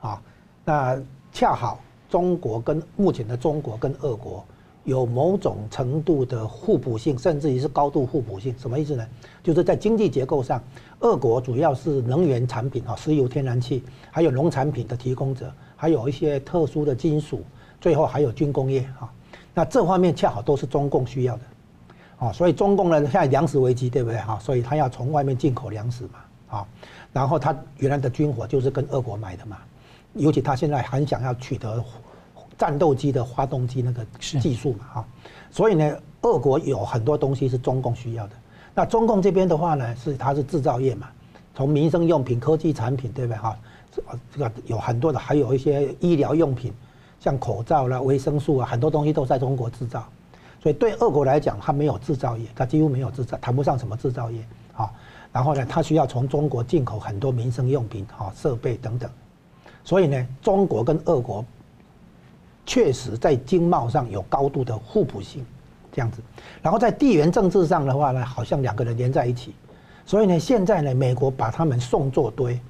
[0.00, 0.22] 啊，
[0.64, 1.00] 那
[1.32, 4.44] 恰好中国跟目前的中国跟俄国。
[4.84, 9.06] 有某种程度的互补性，甚至于是高度互补性，什么意思呢？
[9.42, 10.60] 就是在经济结构上，
[11.00, 17.44] 俄国主要是能源产品啊，石油、天然气，还有农产品的提供者，还有一些特殊的金属，
[17.80, 19.08] 最后还有军工业啊。
[19.54, 21.42] 那这方面恰好都是中共需要的，
[22.18, 24.36] 啊，所以中共呢现在粮食危机，对不对哈？
[24.40, 26.66] 所以他要从外面进口粮食嘛，啊，
[27.12, 29.58] 然后他原来的军火就是跟俄国买的嘛，
[30.14, 31.84] 尤其他现在很想要取得。
[32.62, 35.08] 战斗机的发动机那个技术嘛，哈，
[35.50, 38.32] 所以呢，俄国有很多东西是中共需要的。
[38.72, 41.08] 那中共这边的话呢，是它是制造业嘛，
[41.56, 43.58] 从民生用品、科技产品，对不对哈？
[44.32, 46.72] 这个有很多的，还有一些医疗用品，
[47.18, 50.06] 像口罩啦、维生素啊，很多东西都在中国制造。
[50.62, 54.40] 所以对俄国来讲，它没有制造业，它几乎没有制造，谈不上什么制造业
[54.76, 54.88] 啊。
[55.32, 59.10] 然后呢，它需要从中国进口很多民生用品、哈设备等等。
[59.82, 61.44] 所以呢，中国跟俄国。
[62.64, 65.44] 确实在经贸上有高度的互补性，
[65.90, 66.22] 这样子。
[66.62, 69.54] 然后在地缘政治上的话呢，好像两个人连在一起。
[70.06, 72.60] 所以呢，现在呢，美国把他们送作堆，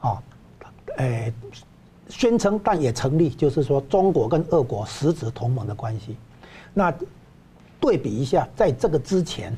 [0.00, 0.22] 啊，
[0.98, 1.32] 诶，
[2.08, 6.16] 宣称但也成立，就是说中国跟俄国实质同盟的关系。
[6.72, 6.92] 那
[7.80, 9.56] 对比一下，在这个之前，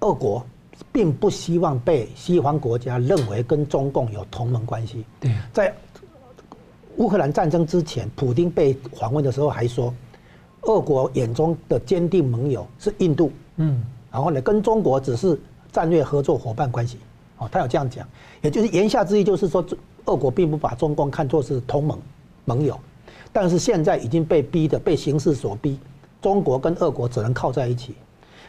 [0.00, 0.44] 俄国
[0.92, 5.04] 并不希望被西方国家认为跟中共有同盟关系。
[5.20, 5.74] 对，在。
[6.96, 9.92] 乌克兰战争之前，普京被访问的时候还说，
[10.62, 15.38] 俄国眼中的坚定盟友是印度，嗯，然后呢，跟中国只是
[15.70, 16.98] 战略合作伙伴关系，
[17.38, 18.06] 哦，他有这样讲，
[18.40, 19.64] 也就是言下之意就是说，
[20.06, 21.98] 俄国并不把中共看作是同盟
[22.46, 22.78] 盟友，
[23.32, 25.78] 但是现在已经被逼的，被形势所逼，
[26.22, 27.94] 中国跟俄国只能靠在一起，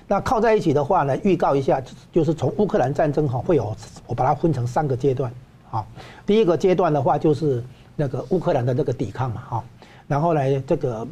[0.08, 1.84] 那靠在一起的话呢，预告一下，
[2.14, 5.30] 就是从乌克兰战争哈会有，我把它分成三个阶段，
[5.70, 5.86] 啊，
[6.26, 7.62] 第一个阶段的话就是。
[8.00, 9.64] 那个乌克兰的那个抵抗嘛，哈，
[10.08, 11.06] 然后呢，这个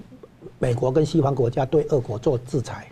[0.59, 2.85] 美国跟西方国家对俄国做制裁。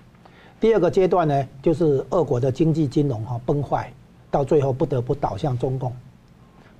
[0.60, 3.94] 第二个阶段呢，就是俄国的经济金融哈崩坏，
[4.32, 5.94] 到最后不得不倒向中共。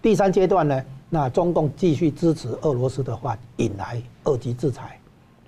[0.02, 4.98] 第三阶段呢，那中共继续支持俄罗斯的话，引来二级制裁，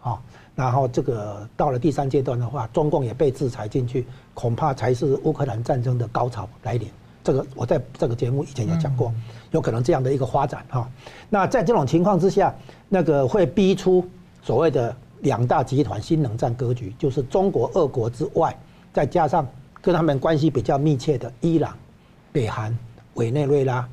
[0.01, 0.21] 啊，
[0.53, 6.87] 然后这个到了第三阶段的话，中共也被制裁进去，恐怕才是乌克兰战争的高潮来临。
[7.25, 9.11] 这个我在这个节目以前也讲过，
[9.49, 10.87] 有可能这样的一个发展哈。
[11.27, 12.53] 那在这种情况之下，
[12.87, 14.07] 那个会逼出
[14.43, 18.55] 所谓的两大集团新冷战格局，就是中国、俄国之外，
[18.93, 19.43] 再加上
[19.81, 21.75] 跟他们关系比较密切的伊朗、
[22.31, 22.77] 北韩、
[23.15, 23.89] 委内瑞拉，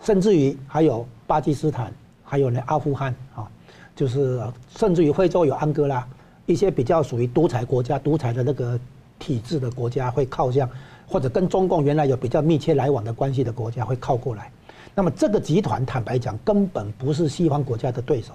[0.00, 1.92] 甚至于还有巴基斯坦，
[2.24, 3.46] 还有呢阿富汗啊，
[3.94, 4.40] 就是
[4.78, 6.08] 甚至于非洲有安哥拉，
[6.46, 8.80] 一些比较属于独裁国家、独裁的那个
[9.18, 10.66] 体制的国家会靠向。
[11.06, 14.50] 或者跟中共原来有比较密切来往的关系的国家会靠过来，
[14.94, 18.32] 那么这个集团坦白讲根本不是西方国家的对手，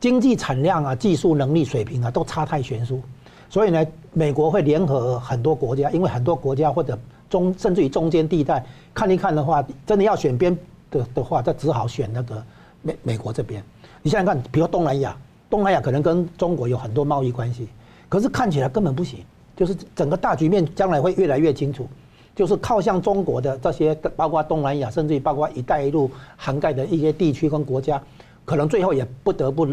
[0.00, 3.00] 经济产量啊、技术能力水平啊都差太悬殊，
[3.48, 10.56] 所以呢，美国会联合很多国家，因为很多国家或者中甚至于中间地带看一看的话，真的要选边
[10.90, 12.44] 的的话，他只好选那个
[12.82, 13.62] 美美国这边。
[14.02, 15.16] 你想想看，比如东南亚，
[15.48, 17.68] 东南亚可能跟中国有很多贸易关系，
[18.08, 19.20] 可是看起来根本不行。
[19.62, 21.86] 就是整个大局面将来会越来越清楚，
[22.34, 28.02] 就是靠向中国的这些，包括东南亚，甚至于包括“一带一路”涵盖的一些地区跟国家，
[28.44, 29.72] 可能最后也不得不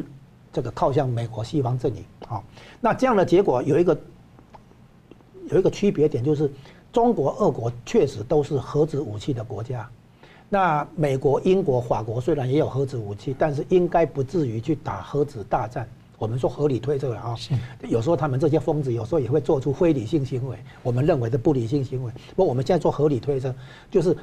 [0.54, 2.40] 这个靠向美国西方阵营啊。
[2.80, 4.00] 那这样的结果有一个
[5.50, 6.52] 有一个区别点，就是
[6.94, 9.90] 中国、俄国确实都是核子武器的国家。
[10.50, 15.90] 那美国、英国、法国虽然也有核子武器，但是应该不至于去打核子大战。
[16.20, 17.34] 我们说合理推测啊，
[17.88, 22.12] 有时候他们这些疯子有时候也会做出非理性行为，我们认为的不理性行为。
[22.36, 23.56] 不过我们现在做合理推测，
[23.90, 24.16] 就是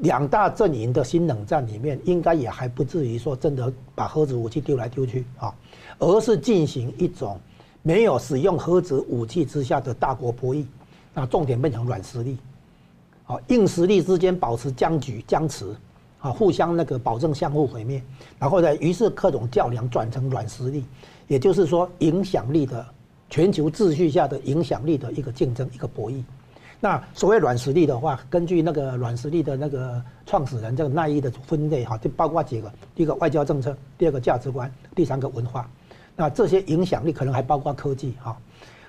[0.00, 5.54] 两大阵营的新冷战里面，应该也还不至于说真的把核子武器丢来丢去啊，
[6.00, 7.38] 而是进行一种
[7.82, 10.66] 没有使用核子武器之下的大国博弈，
[11.14, 12.36] 那重点变成软实力，
[13.26, 15.72] 啊，硬实力之间保持僵局僵持，
[16.18, 18.02] 啊，互相那个保证相互毁灭，
[18.40, 20.84] 然后呢，于是各种较量转成软实力。
[21.26, 22.84] 也就是说，影响力的
[23.30, 26.22] 全球秩序下的影响力的一个竞争，一个博弈。
[26.80, 35.66] 那所谓软实力的话，根据那个软实力的那个创始人这个奈伊的分类哈，就包括几个：第一个外交政策，第二个价值观，第三个文化。
[36.14, 38.36] 那这些影响力可能还包括科技哈。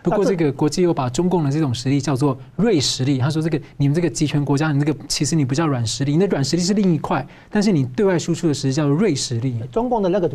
[0.04, 3.18] 不过这个国际又把中共的这种实力叫做锐实力。
[3.18, 10.30] 他说：“这个你们这个集权国家，你这个其实你不叫软实力，你的软实力是另一块，但是你对外输出的实力叫做锐实力。”中共的那个。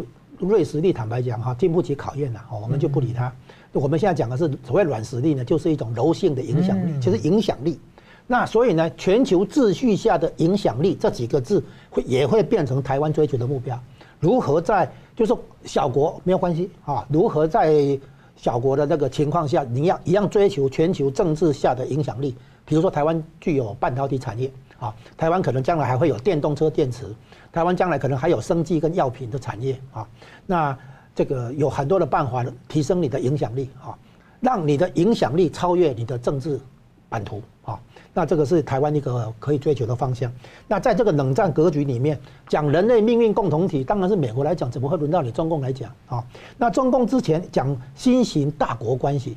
[0.47, 3.33] 锐实力，坦白讲哈，经不起考验了，我们就不理他。
[3.73, 7.79] 我们现在讲的是所谓软实力呢，就是一种柔性的影响力，其实影响力。
[8.27, 13.79] 那所以呢，全球秩序下的影响力这几个字，会也会变成台湾追求的目标。
[14.19, 15.35] 如何在就是
[15.65, 17.07] 小国没有关系啊？
[17.09, 17.99] 如何在
[18.37, 22.35] 小国的那个情况下，你要一样追求全球政治下的影响力？
[22.71, 24.49] 比如说台湾具有半导体产业
[24.79, 27.05] 啊，台湾可能将来还会有电动车电池。
[27.51, 30.07] 台湾将来可能还有生技跟药品的产业啊，
[30.47, 30.79] 那
[31.13, 33.91] 这个有很多的办法提升你的影响力啊，
[34.39, 36.61] 让你的影响力超越你的政治
[37.09, 37.77] 版图啊，
[38.15, 40.33] 那这个是台湾一个可以追求的方向。
[40.69, 42.17] 那在这个冷战格局里面，
[42.47, 46.25] 讲人类命运共同体，当然是美国来讲，怎么会轮到你中共来讲啊？
[46.57, 49.37] 那中共之前讲新型大国关系，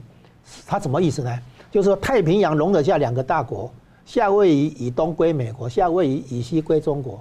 [0.68, 1.36] 它什么意思呢？
[1.74, 3.74] 就是说太平洋容得下两个大国，
[4.06, 7.20] 夏威夷以东归美国，夏威夷以西归中国。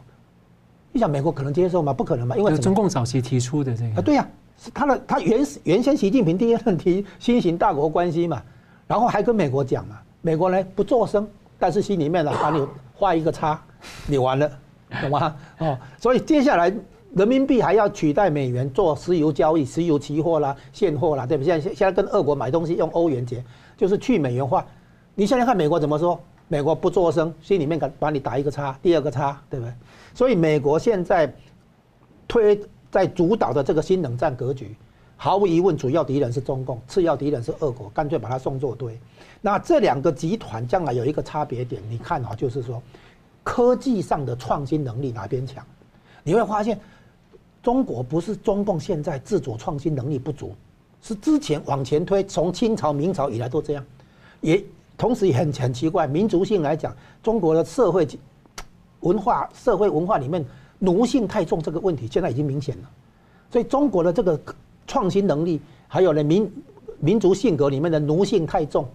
[0.92, 1.90] 你想美国可能接受吗？
[1.90, 4.28] 不可能吧，因为中共早期提出的这个啊，对呀，
[4.58, 8.42] 是他的他原原先习近平第一任提新型大国关系嘛，
[8.86, 11.26] 然后还跟美国讲嘛，美国呢不作声，
[11.58, 12.62] 但是心里面呢把你
[12.94, 13.58] 画一个叉，
[14.06, 14.52] 你完了，
[15.00, 15.34] 懂吗？
[15.60, 16.70] 哦，所以接下来
[17.14, 21.58] 人民币还要取代美元做石油交易，石油期货啦、现货啦，对不对？
[21.58, 23.42] 现在现在跟俄国买东西用欧元结，
[23.82, 24.64] 就是去美元化。
[25.16, 26.20] 你现在看美国怎么说？
[26.46, 29.74] 美国不作声，心里面敢把你打一个叉，第二个叉，对不对？
[30.14, 31.34] 所以美国现在
[32.28, 32.60] 推
[32.92, 34.76] 在主导的这个新冷战格局，
[35.16, 38.96] 毫无疑问，主要敌人是中共，次要敌人是俄国，干脆把它送作堆。
[39.40, 42.80] 那这两个集团将来有一个差别点，你看啊，就是说
[43.42, 45.66] 科技上的创新能力哪边强？
[46.22, 46.78] 你会发现，
[47.60, 50.54] 中国不是中共现在自主创新能力不足，
[51.02, 53.84] 是之前往前推，从清朝、明朝以来都这样，
[54.40, 54.64] 也。
[54.98, 56.94] 同时也很很奇怪，民族性来讲，
[57.24, 58.06] 中国的社会
[59.00, 60.44] 文化、社会文化里面
[60.78, 62.90] 奴性太重，这个问题现在已经明显了。
[63.50, 64.40] 所以中国的这个
[64.86, 66.52] 创新能力，还有呢民
[67.00, 68.86] 民族性格里面的奴性太重，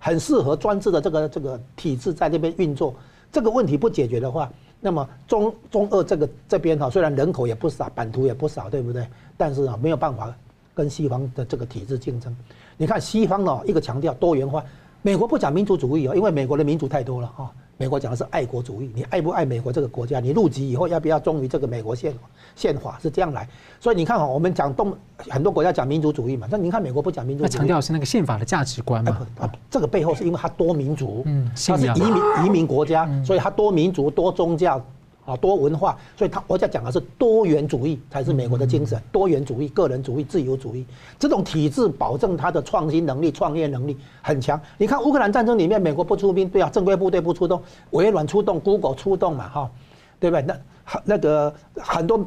[0.00, 2.92] 很适合专制的这个这个体制在这边运作。
[3.30, 9.06] 这个问题不解决的话，那么中中俄这个这边哈，虽然人口也不少，版图也不少，对不对？
[9.36, 10.34] 但是啊，没有办法
[10.76, 12.36] 跟西方的这个体制竞争。
[12.76, 14.62] 你看西方呢，一个强调多元化。
[15.00, 17.50] 美国不讲民族主义哦，因为美国的民族太多了哈。
[17.78, 20.18] 美国讲的是爱国主义，你爱不爱美国这个国家？
[20.18, 22.12] 你入籍以后要不要忠于这个美国宪
[22.56, 22.98] 宪法？
[23.00, 23.48] 是这样来。
[23.78, 29.26] 所以你看哈，我们讲东很多国家讲民族主义嘛，但你看美国不讲民族主义，强调是那个宪法的价值观嘛。
[29.38, 34.84] 啊，这个背后是因为它多民族，嗯，它是移民移民国家，所以它多民族多宗教。
[35.26, 38.98] 啊，多文化，所以他我在讲的是多元主义才是美国的精神。
[39.10, 40.86] 多元主义、个人主义、自由主义
[41.18, 44.58] 这种体制，保证它的创新能力、创业能力很强。
[44.78, 47.60] 你看乌克兰战争里面，美国不出兵，对啊，正规部队不出动，
[47.90, 49.70] 微软出动，Google 出动嘛，哈，
[50.20, 50.42] 对不对？
[50.42, 50.56] 那
[51.04, 52.24] 那个很多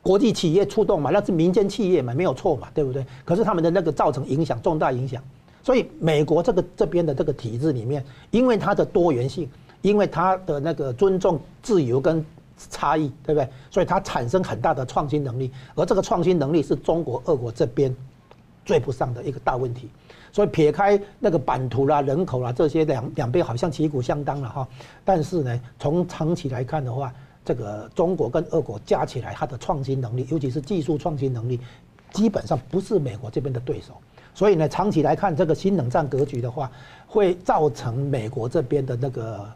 [0.00, 3.04] 国际企业出动嘛，那是民间企业嘛，没有错嘛，对不对？
[3.22, 5.22] 可是他们的那个造成影响，重大影响。
[5.62, 9.46] 所以美国这个这边的这个体制里面，因为它的多元性。
[9.82, 12.24] 因为它的那个尊重自由跟
[12.70, 13.48] 差异，对不对？
[13.70, 17.94] 所以它产生很大的创新能力，而这个创新能力是中国、俄国这边
[18.66, 19.88] 追不上的一个大问题。
[20.30, 24.68] 所以撇开那个版图啦、人口啦这些两两边好像旗鼓相当了哈，
[25.04, 27.12] 但是呢，从长期来看的话，
[27.44, 31.58] 这个中国跟俄国加起来，它的创新能力，尤其是技术创新能力，
[32.12, 33.94] 基本上不是美国这边的对手。
[34.34, 36.70] 所以呢，长期来看，这个新冷战格局的话，
[37.08, 39.48] 会造成美国这边的那个。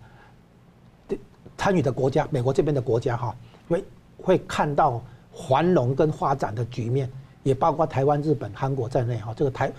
[1.56, 3.34] 参与的国家，美国这边的国家哈，
[3.68, 3.84] 会
[4.22, 5.02] 会看到
[5.48, 7.10] 繁荣跟发展的局面，
[7.42, 9.72] 也包括台湾、日本、韩国在内哈，这个台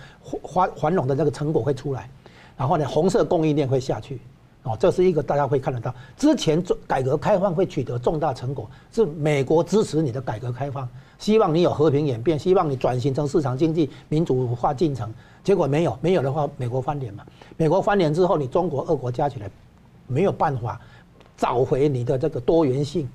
[0.44, 2.08] 繁繁荣的那个成果会出来，
[2.56, 4.20] 然后呢，红色供应链会下去。
[4.64, 5.94] 哦，这是一个大家会看得到。
[6.16, 10.88] 之前做改革开放会取得重大成果，是美国支持你的改革开放，
[11.20, 15.08] 希望你有和平演变，希望你转型成市场经济民主化进程。
[15.44, 17.24] 结果没有，没有的话，美国翻脸嘛。
[17.56, 19.48] 美国翻脸之后，你中国、俄国加起来
[20.08, 20.80] 没有办法
[21.36, 23.08] 找回你的这个多元性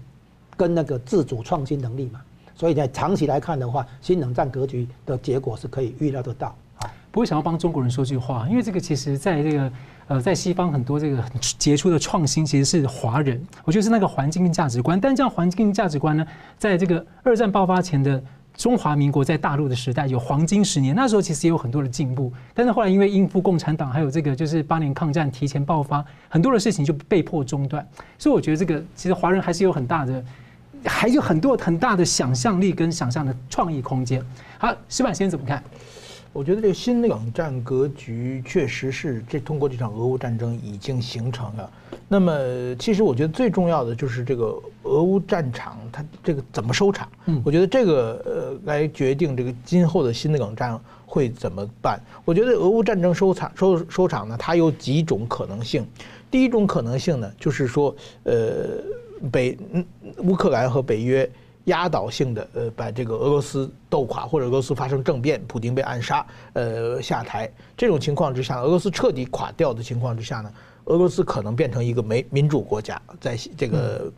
[0.55, 2.21] 跟那个自主创新能力嘛。
[2.55, 6.55] 所以在长期来看的话，新冷战格局的结果是可以预料得到。
[6.79, 9.71] 啊，不会想要帮中国人说句话，因为这个其实在这个。
[10.07, 11.23] 呃，在西方很多这个
[11.57, 14.99] 杰出的创新其实是华人，我觉得是那个环境跟价值观。
[14.99, 18.21] 但这样环境跟价值观呢，在这个二战爆发前的
[18.61, 22.31] 中华民国在大陆的时代有黄金十年，那时候其实也有很多的进步。
[22.53, 27.83] 但是后来因为应付共产党，还有这个就是八年抗战提前爆发，很多的事情就被迫中断。
[28.19, 30.23] 所以我觉得这个其实华人还是有很大的，
[30.85, 34.23] 还有很多很大的想象力跟想象的创意空间。
[34.59, 35.63] 好，石板先生怎么看？
[36.33, 41.69] 我觉得这个新冷战格局确实是这通过这场俄乌战争已经形成了。
[42.07, 47.09] 那么，其实我觉得最重要的就是这个俄乌战场它这个怎么收场？
[47.25, 51.99] 嗯，我觉得这个呃来决定这个今后的新的冷战会怎么办。
[52.23, 55.85] 我觉得俄乌战争收场收收场呢，它有几种可能性。
[56.29, 58.79] 第一种可能性呢，就是说呃
[59.29, 59.85] 北嗯
[60.23, 61.29] 乌克兰和北约。
[61.65, 70.51] 压倒性的呃把这个俄罗斯斗垮，或者俄罗斯发生政变，普京被暗杀，呃下台这种情况之下，俄罗斯彻底垮掉的情况之下呢，
[70.85, 74.11] 俄罗斯可能变成一个没民主国家，在这个。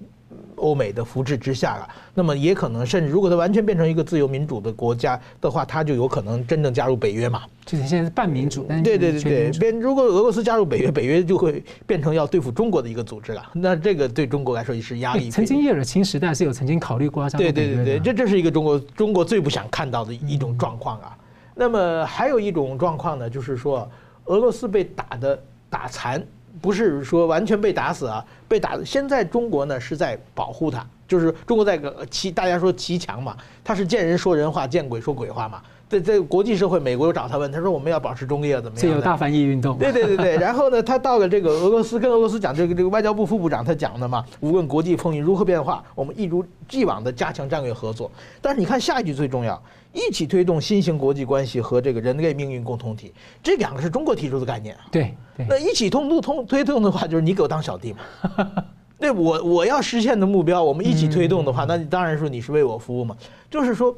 [0.63, 7.43] 欧美的扶持之下了，那么也可能，甚至如果它完全变成一个自由民主的国家的话，它就有可能真正加入北约嘛？
[7.65, 13.51] 就是现在是半民主，但是对对对对，变如果俄罗斯加入北约，北约就会变成要对付中国的一个组织了。
[13.53, 15.29] 那这个对中国来说也是压力。
[15.29, 17.55] 曾经叶尔钦时代是有曾经考虑过加入北约的。
[17.55, 21.17] 对对对对，这这是一个中国中国最不想看到的一种状况啊。
[21.55, 23.89] 那么还有一种状况呢，就是说
[24.25, 25.37] 俄罗斯被打的
[25.69, 26.25] 打残。
[26.61, 28.77] 不是说完全被打死啊，被打。
[28.85, 35.61] 现在中国呢是在保护他，就是中国在个骑，大家说骑墙嘛，他是见人说人话，见鬼说鬼话嘛。
[35.89, 38.77] 在在国际社会，美国又找他问，他说我们要保持中立，怎么样？
[38.77, 39.77] 这有大翻译运动。
[39.77, 48.09] 对对对对， 然后呢，他到了这个俄罗斯，跟俄罗斯讲这个这个外交部副部长他讲的嘛，无论国际风云如何变化，我们一如既往的加强战略合作。
[48.41, 49.61] 但是你看下一句最重要。
[49.93, 53.13] 一起推动新型国际关系和这个人类命运共同体，
[53.43, 54.81] 这两个是中国提出的概念啊。
[54.91, 55.15] 对，
[55.47, 58.65] 那一起通通推动的话，就是你给我当小弟嘛。
[58.97, 63.15] 那，我我要实现的目标，我们一起推动的话，那当然说你是为我服务嘛。
[63.51, 63.95] 就是说，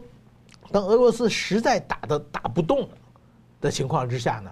[0.69, 2.89] 当俄罗斯实在打的打不动
[3.61, 4.51] 的情况之下呢，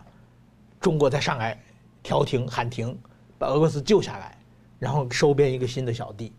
[0.79, 1.61] 中国在上来
[2.01, 2.97] 调停喊停，
[3.37, 4.37] 把俄罗斯救下来，
[4.79, 6.31] 然后收编一个新的小弟，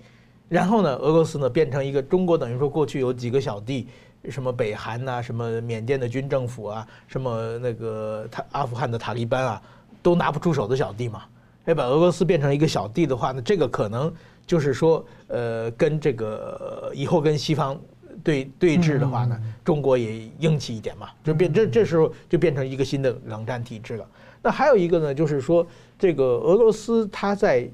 [0.48, 3.86] 然后呢，俄罗斯呢变成一个中国等于说过去有几个小弟。
[4.30, 9.62] 什么北韩呐，什么缅甸的军政府啊，什么那个塔阿富汗的塔利班啊，
[10.02, 11.22] 都拿不出手的小弟嘛。
[11.66, 14.12] 哎，把俄罗斯变成一个小弟的话呢，这个可能
[14.46, 17.80] 就是说，呃，跟这个以后跟西方
[18.22, 24.06] 对对峙的话呢，中国也硬气一点嘛，就变这这时候就变成一个新的冷战体制了。
[24.42, 25.66] 那还有一个呢，就是说
[25.98, 27.68] 这个俄罗斯它在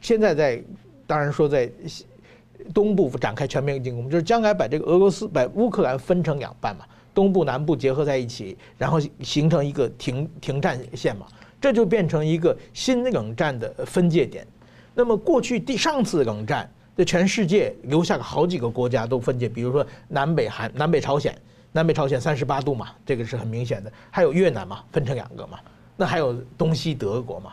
[0.00, 0.62] 现在在，
[1.06, 1.70] 当然说在。
[2.72, 6.84] 东部展开全面进攻，就是将来把这个俄罗斯把乌克兰分成两半嘛，
[7.14, 11.26] 东部南部结合在一起，然后形成一个停停战线嘛，
[11.60, 14.46] 这就变成一个新冷战的分界点。
[14.94, 21.36] 那么过去第上次冷战，在全世界留下了好几个国家都分界，比如说南北韩、南北朝鲜，
[21.72, 25.58] 南北朝鲜三十八度嘛，这个是很明显的，还有越南嘛，分成两个嘛，
[25.96, 27.52] 那还有东西德国嘛。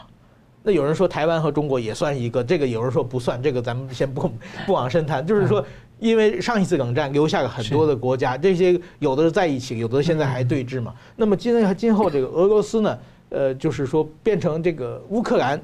[0.63, 4.31] 那有人说台湾和中国也算一个，这个有人说不算，这个咱们先不
[4.65, 5.25] 不往深谈。
[5.25, 5.65] 就是说，
[5.99, 10.93] 因为上一次冷战留下了很多的国家，这些有的是在一起，有的现在还对峙嘛。
[11.15, 12.99] 那么今今后这个俄罗斯呢，
[13.29, 15.59] 呃，就是说变成这个乌克兰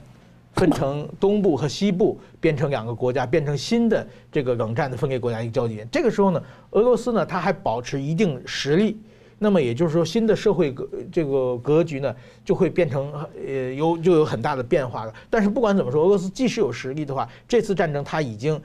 [0.53, 5.87] 分成东部和西部，变成两个国家，变成新的这个冷战的分裂国家一个交界点。
[5.91, 6.41] 这个时候呢，
[6.71, 8.97] 俄罗斯呢，它还保持一定实力。
[9.39, 13.13] 那么也就是说，新的社会格这个格局呢，就会变成
[13.45, 15.13] 呃有就有很大的变化了。
[15.29, 18.59] 但是不管怎么说，俄罗斯即使有实力的话，这次战争它已经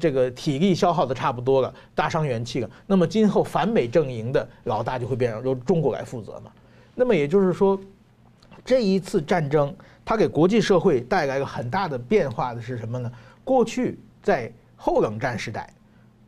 [0.00, 2.68] 这个体力消耗的差不多了，大伤元气了。
[2.86, 6.50] 那么今后反美阵营的老大就会变成由中国来负责嘛。
[6.96, 7.80] 那么也就是说，
[8.64, 9.72] 这一次战争
[10.04, 13.10] 它给国际社会带来了很大的变化的是什么呢？
[13.44, 15.72] 过去在后冷战时代。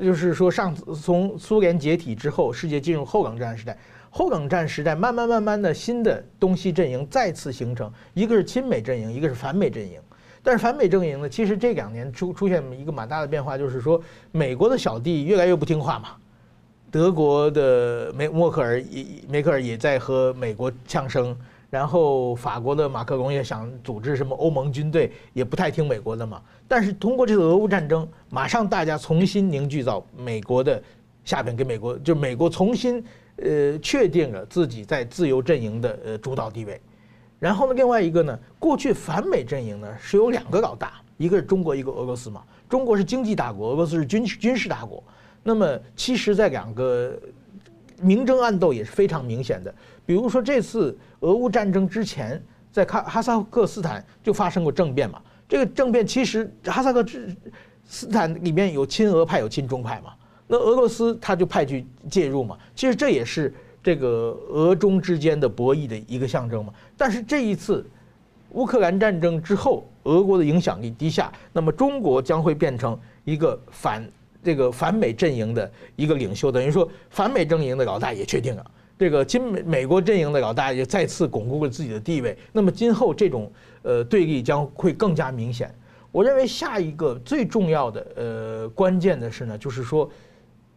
[0.00, 3.76] 就是说，上次从苏联解体之后，世界进入后冷战时代。
[4.12, 10.00] 后冷战时代，慢慢慢慢的新的东西阵营再次形成，一个是亲美阵营，一个是反美阵营。
[10.42, 16.08] 但是反美阵营呢，其实这两年出出现一个蛮大的变化，就是说美国的小弟越来越不听话嘛。
[16.90, 21.36] 德国的梅默克尔也梅克尔也在和美国呛声，
[21.70, 26.42] 然后法国的马克龙也想组织什么欧盟军队，也不太听美国的嘛。
[26.66, 30.82] 但是通过这次俄乌战争，马上大家重新凝聚到美国的
[31.24, 33.02] 下边，给美国就美国重新
[33.36, 36.80] 呃确定了自己在自由阵营的呃主导地位。
[37.38, 42.42] 然后呢，另外一个呢，过去反美阵营呢是有两个老大，一个是中国，一个俄罗斯嘛。
[42.68, 45.02] 中国是经济大国，俄罗斯是军军事大国。
[45.42, 47.18] 那么，其实，在两个
[48.02, 49.74] 明争暗斗也是非常明显的。
[50.06, 52.42] 比如说，这次俄乌战争之前，
[52.72, 55.20] 在哈哈萨克斯坦就发生过政变嘛。
[55.48, 57.04] 这个政变其实哈萨克
[57.84, 60.12] 斯坦里面有亲俄派，有亲中派嘛。
[60.46, 62.58] 那俄罗斯他就派去介入嘛。
[62.74, 66.72] 其实这也是这个俄中之间的博弈的一个象征嘛。
[66.96, 67.84] 但是这一次
[68.50, 74.04] 乌克兰战争之后，俄国的影响力低下，那么中国将会变成一个反。
[74.42, 78.70] 这个反美阵营的一个领袖，等于说反美阵营的老大也确定了，
[79.00, 82.36] 这个金美美国阵营的老大也再次巩固了自己的地位。
[82.52, 85.74] 那么今后这种呃对立将会更加明显。
[86.12, 90.10] 我认为下一个最重要的呃关键的是呢，就是说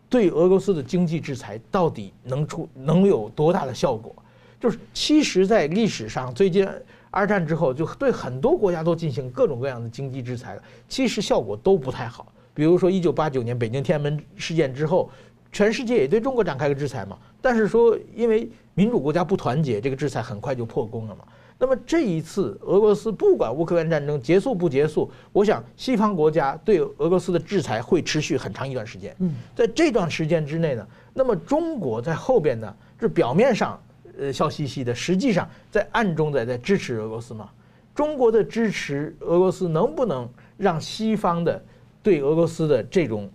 [0.07, 4.15] 对俄罗斯的经济制裁到底能出能有多大的效果？
[4.57, 6.65] 就是其实在历史上，最近
[7.11, 12.31] 二战之后就对很多国家都进行各种各样的经济制裁了，其实效果都不太好。
[12.53, 15.09] 比如说，一九八九年北京天安门事件之后，
[15.51, 17.17] 全世界也对中国展开了制裁嘛。
[17.43, 21.25] 但是说，因为民主国家不团结，这个制裁很快就破功了嘛。
[21.59, 29.13] 那么这一次，俄罗斯不管乌克兰战争结束不结束，我想西方国家对俄罗斯的制裁会持续很长一段时间。
[29.19, 33.77] 嗯在这段时间之内呢，那么中国在后边呢，这表面上
[34.17, 37.49] 呃笑嘻嘻的，实际上在暗中在在支持俄罗斯嘛。
[37.93, 40.27] 中国的支持俄罗斯能不能
[40.57, 41.61] 让西方的？
[42.01, 43.29] 对俄罗斯的这种，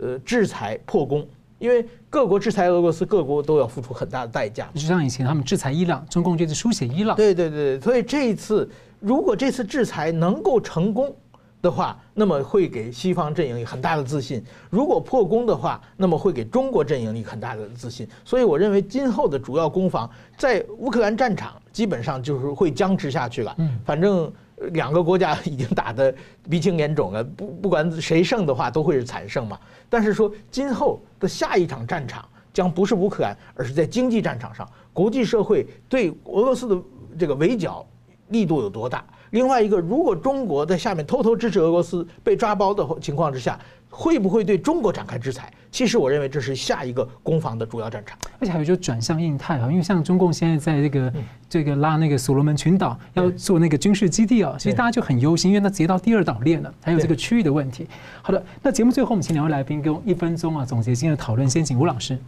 [0.00, 1.26] 呃，制裁破功，
[1.62, 4.68] 因为各国制裁俄罗斯，各国都要付出很大的代价。
[4.74, 7.16] 就像以前他们制裁伊朗，中共就是书写伊朗。
[7.16, 11.14] 对对对，所以这一次，如果这次制裁能够成功
[11.62, 14.40] 的话，那么会给西方阵营很大的自信；
[14.70, 18.08] 如果破功的话，那么会给中国阵营很大的自信。
[18.24, 23.54] 所以我认为今后的主要攻防在乌克兰战场基本上就是会僵持下去了。
[23.58, 24.32] 嗯，反正。
[24.72, 26.14] 两个国家已经打得
[26.48, 29.58] 鼻青脸肿了，不不管谁胜的话，都会是惨胜嘛。
[29.88, 36.82] 但是说今后的下一场战场将不是乌克兰，而是在经济战场上，国际社会对俄罗斯的
[37.18, 37.86] 这个围剿
[38.28, 39.04] 力度有多大？
[39.30, 43.58] 另外一个，如果中国在下面偷偷支持俄罗斯被抓包的情况之下，
[43.94, 45.52] 会不会对中国展开制裁？
[45.70, 48.18] 其实我认为这是下一个攻防的主要战场。
[48.40, 51.12] 而且还有就转向印太啊，因为像中共现在在这个
[51.48, 57.86] 这个拉那个所罗门群岛要做那个军事基地啊，其实大家就很忧心，因为它直接到第二岛链了，还有这个区域的问题。
[58.22, 62.18] 好的，那节目最后我们请两位来宾给我一分钟啊总结今天的讨论，先请吴老师。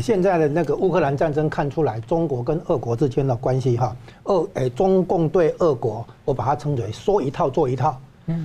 [0.00, 3.94] 现在的那个乌克兰战争看出来，中国跟俄国之间的关系哈，
[4.24, 8.00] 俄诶中共对俄国，我把它称为说一套做一套。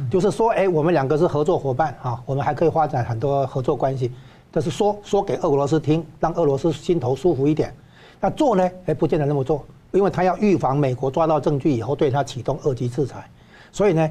[0.10, 4.12] 就是说，哎，我们两个是合作伙伴啊，我们还可以发展很多合作关系。
[4.52, 7.74] 这是说说给俄罗斯听，让俄罗斯心头舒服一点。
[8.20, 8.68] 那做呢？
[8.86, 13.30] 哎，不见得那么做，因为他要预防美国抓到证据以后对他启动二级制裁。
[13.72, 14.10] 所以呢，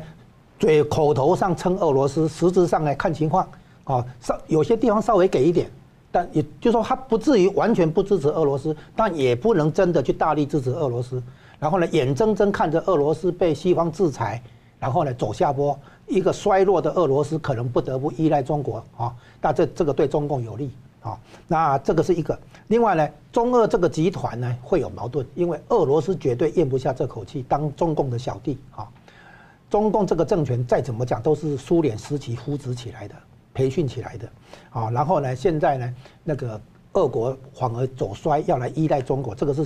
[0.59, 3.49] 嘴口头上称俄罗斯，实质上来看情况
[3.85, 5.69] 啊，稍有些地方稍微给一点，
[6.13, 11.21] 但也就是说他不至于完全不支持俄罗斯，但也不能真的去大力支持俄罗斯。
[11.59, 14.41] 然后呢，眼睁睁看着俄罗斯被西方制裁。
[14.79, 20.71] 然后呢，走下坡，一个衰落的俄罗斯可能不得不依赖中国啊，那这这个对中共有利
[21.01, 21.19] 啊。
[21.49, 22.39] 那这个是一个。
[22.69, 28.87] 另外呢，中俄这个集团呢会有矛盾，因为俄罗斯绝对咽不下这口气，当中共的小弟啊。
[29.71, 33.15] 中共这个政权再怎么讲都是苏联时期扶植起来的、
[33.55, 34.29] 培训起来的
[34.71, 34.91] 啊。
[34.91, 36.61] 然后呢，现在呢，那个
[36.93, 39.65] 俄国反而走衰，要来依赖中国，这个是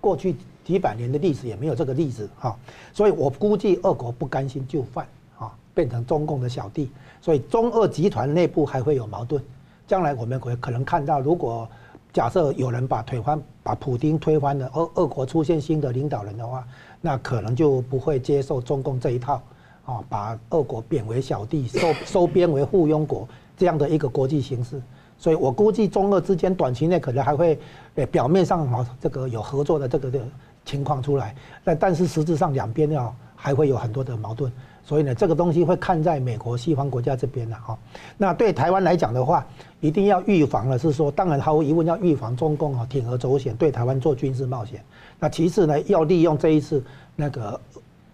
[0.00, 0.36] 过去。
[0.64, 2.56] 几百年的历史也没有这个例子哈，
[2.92, 5.06] 所以我估计俄国不甘心就范
[5.38, 6.90] 啊，变成中共的小弟，
[7.20, 9.42] 所以中俄集团内部还会有矛盾。
[9.86, 11.68] 将来我们会可能看到，如果
[12.12, 16.64] 假设有人把推翻、把普丁推翻了，俄俄国出现新的领导人的话，
[17.00, 19.42] 那可能就不会接受中共这一套
[19.84, 24.80] 啊，把俄国贬为小弟，收收编为附庸国这样的一个国际形势。
[25.18, 27.58] 所以我估计中俄之间短期内可能还会，
[27.96, 30.20] 诶表面上啊这个有合作的这个的。
[30.64, 31.34] 情况出来，
[31.64, 34.50] 但但是实质上两边要还会有很多的矛盾，
[34.84, 37.76] 所以呢，这个东西会看在美国西方国家这边的哈。
[38.16, 39.44] 那对台湾来讲的话，
[39.80, 44.82] 一定要预防的是说，当然毫无疑问要预防中共啊铤而走险对台湾做军事冒险。
[45.18, 46.82] 那其次呢，要利用这一次
[47.16, 47.60] 那个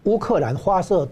[0.05, 1.09] 乌克兰发射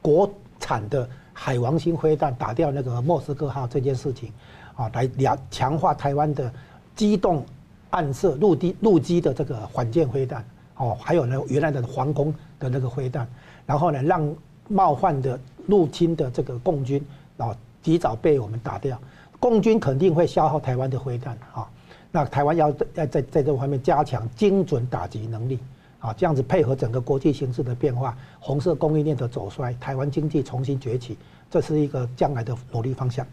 [0.00, 0.28] 国
[0.58, 4.32] 产的海王星飞弹打掉那个莫斯科号这件事情，
[4.74, 6.52] 啊，来强强化台湾的
[6.94, 7.44] 机动
[7.90, 10.44] 暗射陆地陆基的这个反舰飞弹，
[10.76, 13.28] 哦，还有呢原来的皇宫的那个飞弹，
[13.66, 14.34] 然后呢让
[14.68, 17.04] 冒犯的入侵的这个共军
[17.36, 19.00] 啊及早被我们打掉，
[19.38, 21.68] 共军肯定会消耗台湾的飞弹啊。
[22.10, 25.58] 那台湾要在在在这方面加强精准打击能力，
[25.98, 31.16] 啊，这样子配合整个国际形势的变化，红色供应链的走衰，台湾经济重新崛起，
[31.50, 33.26] 这是一个将来的努力方向。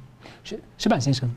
[0.44, 1.30] 是石板先生，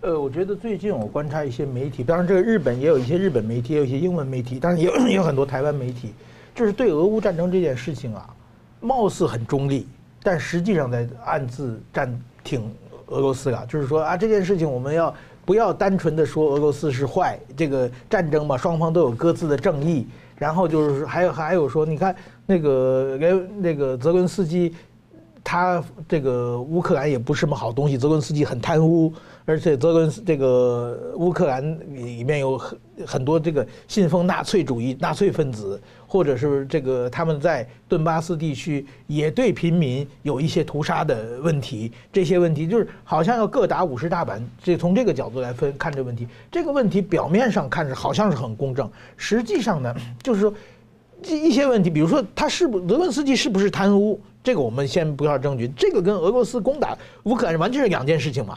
[0.00, 6.12] 呃，我觉得最近我观察一些媒体，当然这个日本也有一些日本媒体，也有一些英文媒体，当然也有 有很多台湾媒体，
[6.54, 8.28] 就是对俄乌战争这件事情啊，
[8.80, 9.86] 貌似很中立，
[10.22, 12.62] 但实际上在暗自站挺
[13.06, 15.14] 俄罗斯啊，就是说啊，这件事情我们要。
[15.42, 20.06] 不要单纯的说俄罗斯是坏，这个战争嘛，双方都有各自的正义。
[20.36, 22.14] 然后就是还有还有说，你看
[22.46, 24.72] 那个连那个泽伦斯基，
[25.42, 29.12] 他这个乌克兰也不是什么好东西，泽伦斯基很贪污。
[29.50, 41.90] 而且泽伦斯这个乌克兰里面有很很多这个信奉纳粹主义纳粹分子，或者是这个他们在顿巴斯地区也对平民有一些屠杀的问题。
[42.12, 44.40] 这些问题就是好像要各打五十大板。
[44.62, 49.92] 这从这个角度来分看这问题，这个问题表面上看着好像是很公正，实际上呢，
[50.22, 50.54] 就是说
[51.20, 58.56] 这一些问题，比如说他是不泽伦斯基是不是贪污，这个我们先不要证据，这个跟俄罗斯攻打乌克兰完全是两件事情嘛。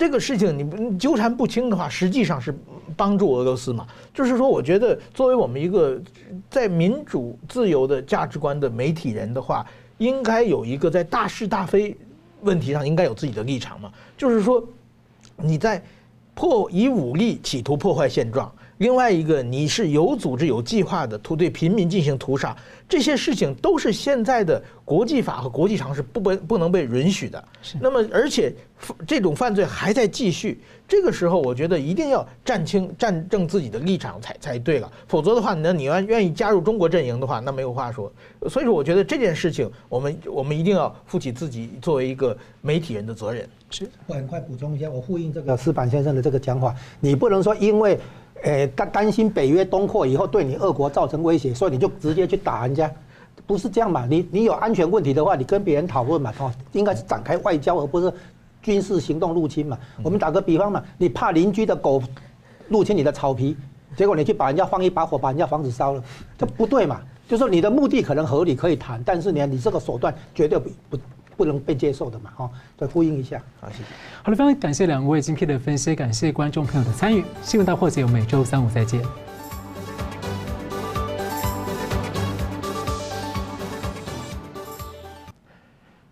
[0.00, 2.58] 这个事情你纠缠不清的话，实际上是
[2.96, 3.86] 帮助俄罗斯嘛？
[4.14, 6.00] 就是说，我觉得作为我们一个
[6.48, 9.66] 在民主自由的价值观的媒体人的话，
[9.98, 11.94] 应该有一个在大是大非
[12.40, 13.92] 问题上应该有自己的立场嘛。
[14.16, 14.66] 就是说，
[15.36, 15.82] 你在
[16.34, 18.50] 破以武力企图破坏现状。
[18.80, 22.56] 另外一个，你是有组织、有计划的图对平民进行屠杀，
[22.88, 27.44] 这些事情都是现在的国际法和国际常识不不不能被允许的。
[27.78, 28.50] 那么，而且
[29.06, 34.90] 这种犯罪还在继续，这个时候，我觉得一定要站清、站正自己的立场才才对了。
[35.06, 38.10] 否则的话，那你要愿意加入中国阵营的话，那没有话说。
[38.48, 43.46] 所以说，我觉得这件事情，我们我们一定要负起自己作为一个媒体人的责任。
[43.68, 48.00] 是，我很快补充一下，我呼应这个石板先生的这个讲法，你不能说因为。
[48.42, 52.90] 诶，担担心北约东扩以后对你俄国造成威胁，所以你就直接去打人家，
[53.46, 54.06] 不是这样嘛？
[54.06, 58.12] 你你有安全问题的话，你跟别人讨论嘛，哦，应该是展开外交，而不是
[58.62, 59.78] 军事行动入侵嘛。
[60.02, 62.02] 我们打个比方嘛，你怕邻居的狗
[62.68, 63.56] 入侵你的草皮，
[63.96, 66.02] 结果你去把人家放一把火，把人家房子烧了，
[66.38, 67.00] 这不对嘛？
[67.28, 70.98] 就是说你的目的可能合理，可以谈，但是呢，你这个手段绝对不不。
[71.40, 73.84] 不能被接受的嘛，哈，再呼应一下，好，谢谢。
[74.22, 77.24] 好了，非常感谢两位精辟的分析，感谢观众朋友的参与。
[77.42, 79.00] 新闻大破解，我们每周三五再见。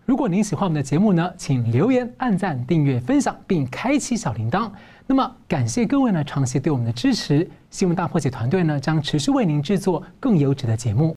[0.03, 4.71] 如果您喜欢我们的节目呢，请留言、按赞、订阅、分享，并开启小铃铛。
[5.05, 7.47] 那么，感谢各位呢长期对我们的支持。
[7.69, 11.07] 新闻大破解团队呢将持续为您制作更优质的节目。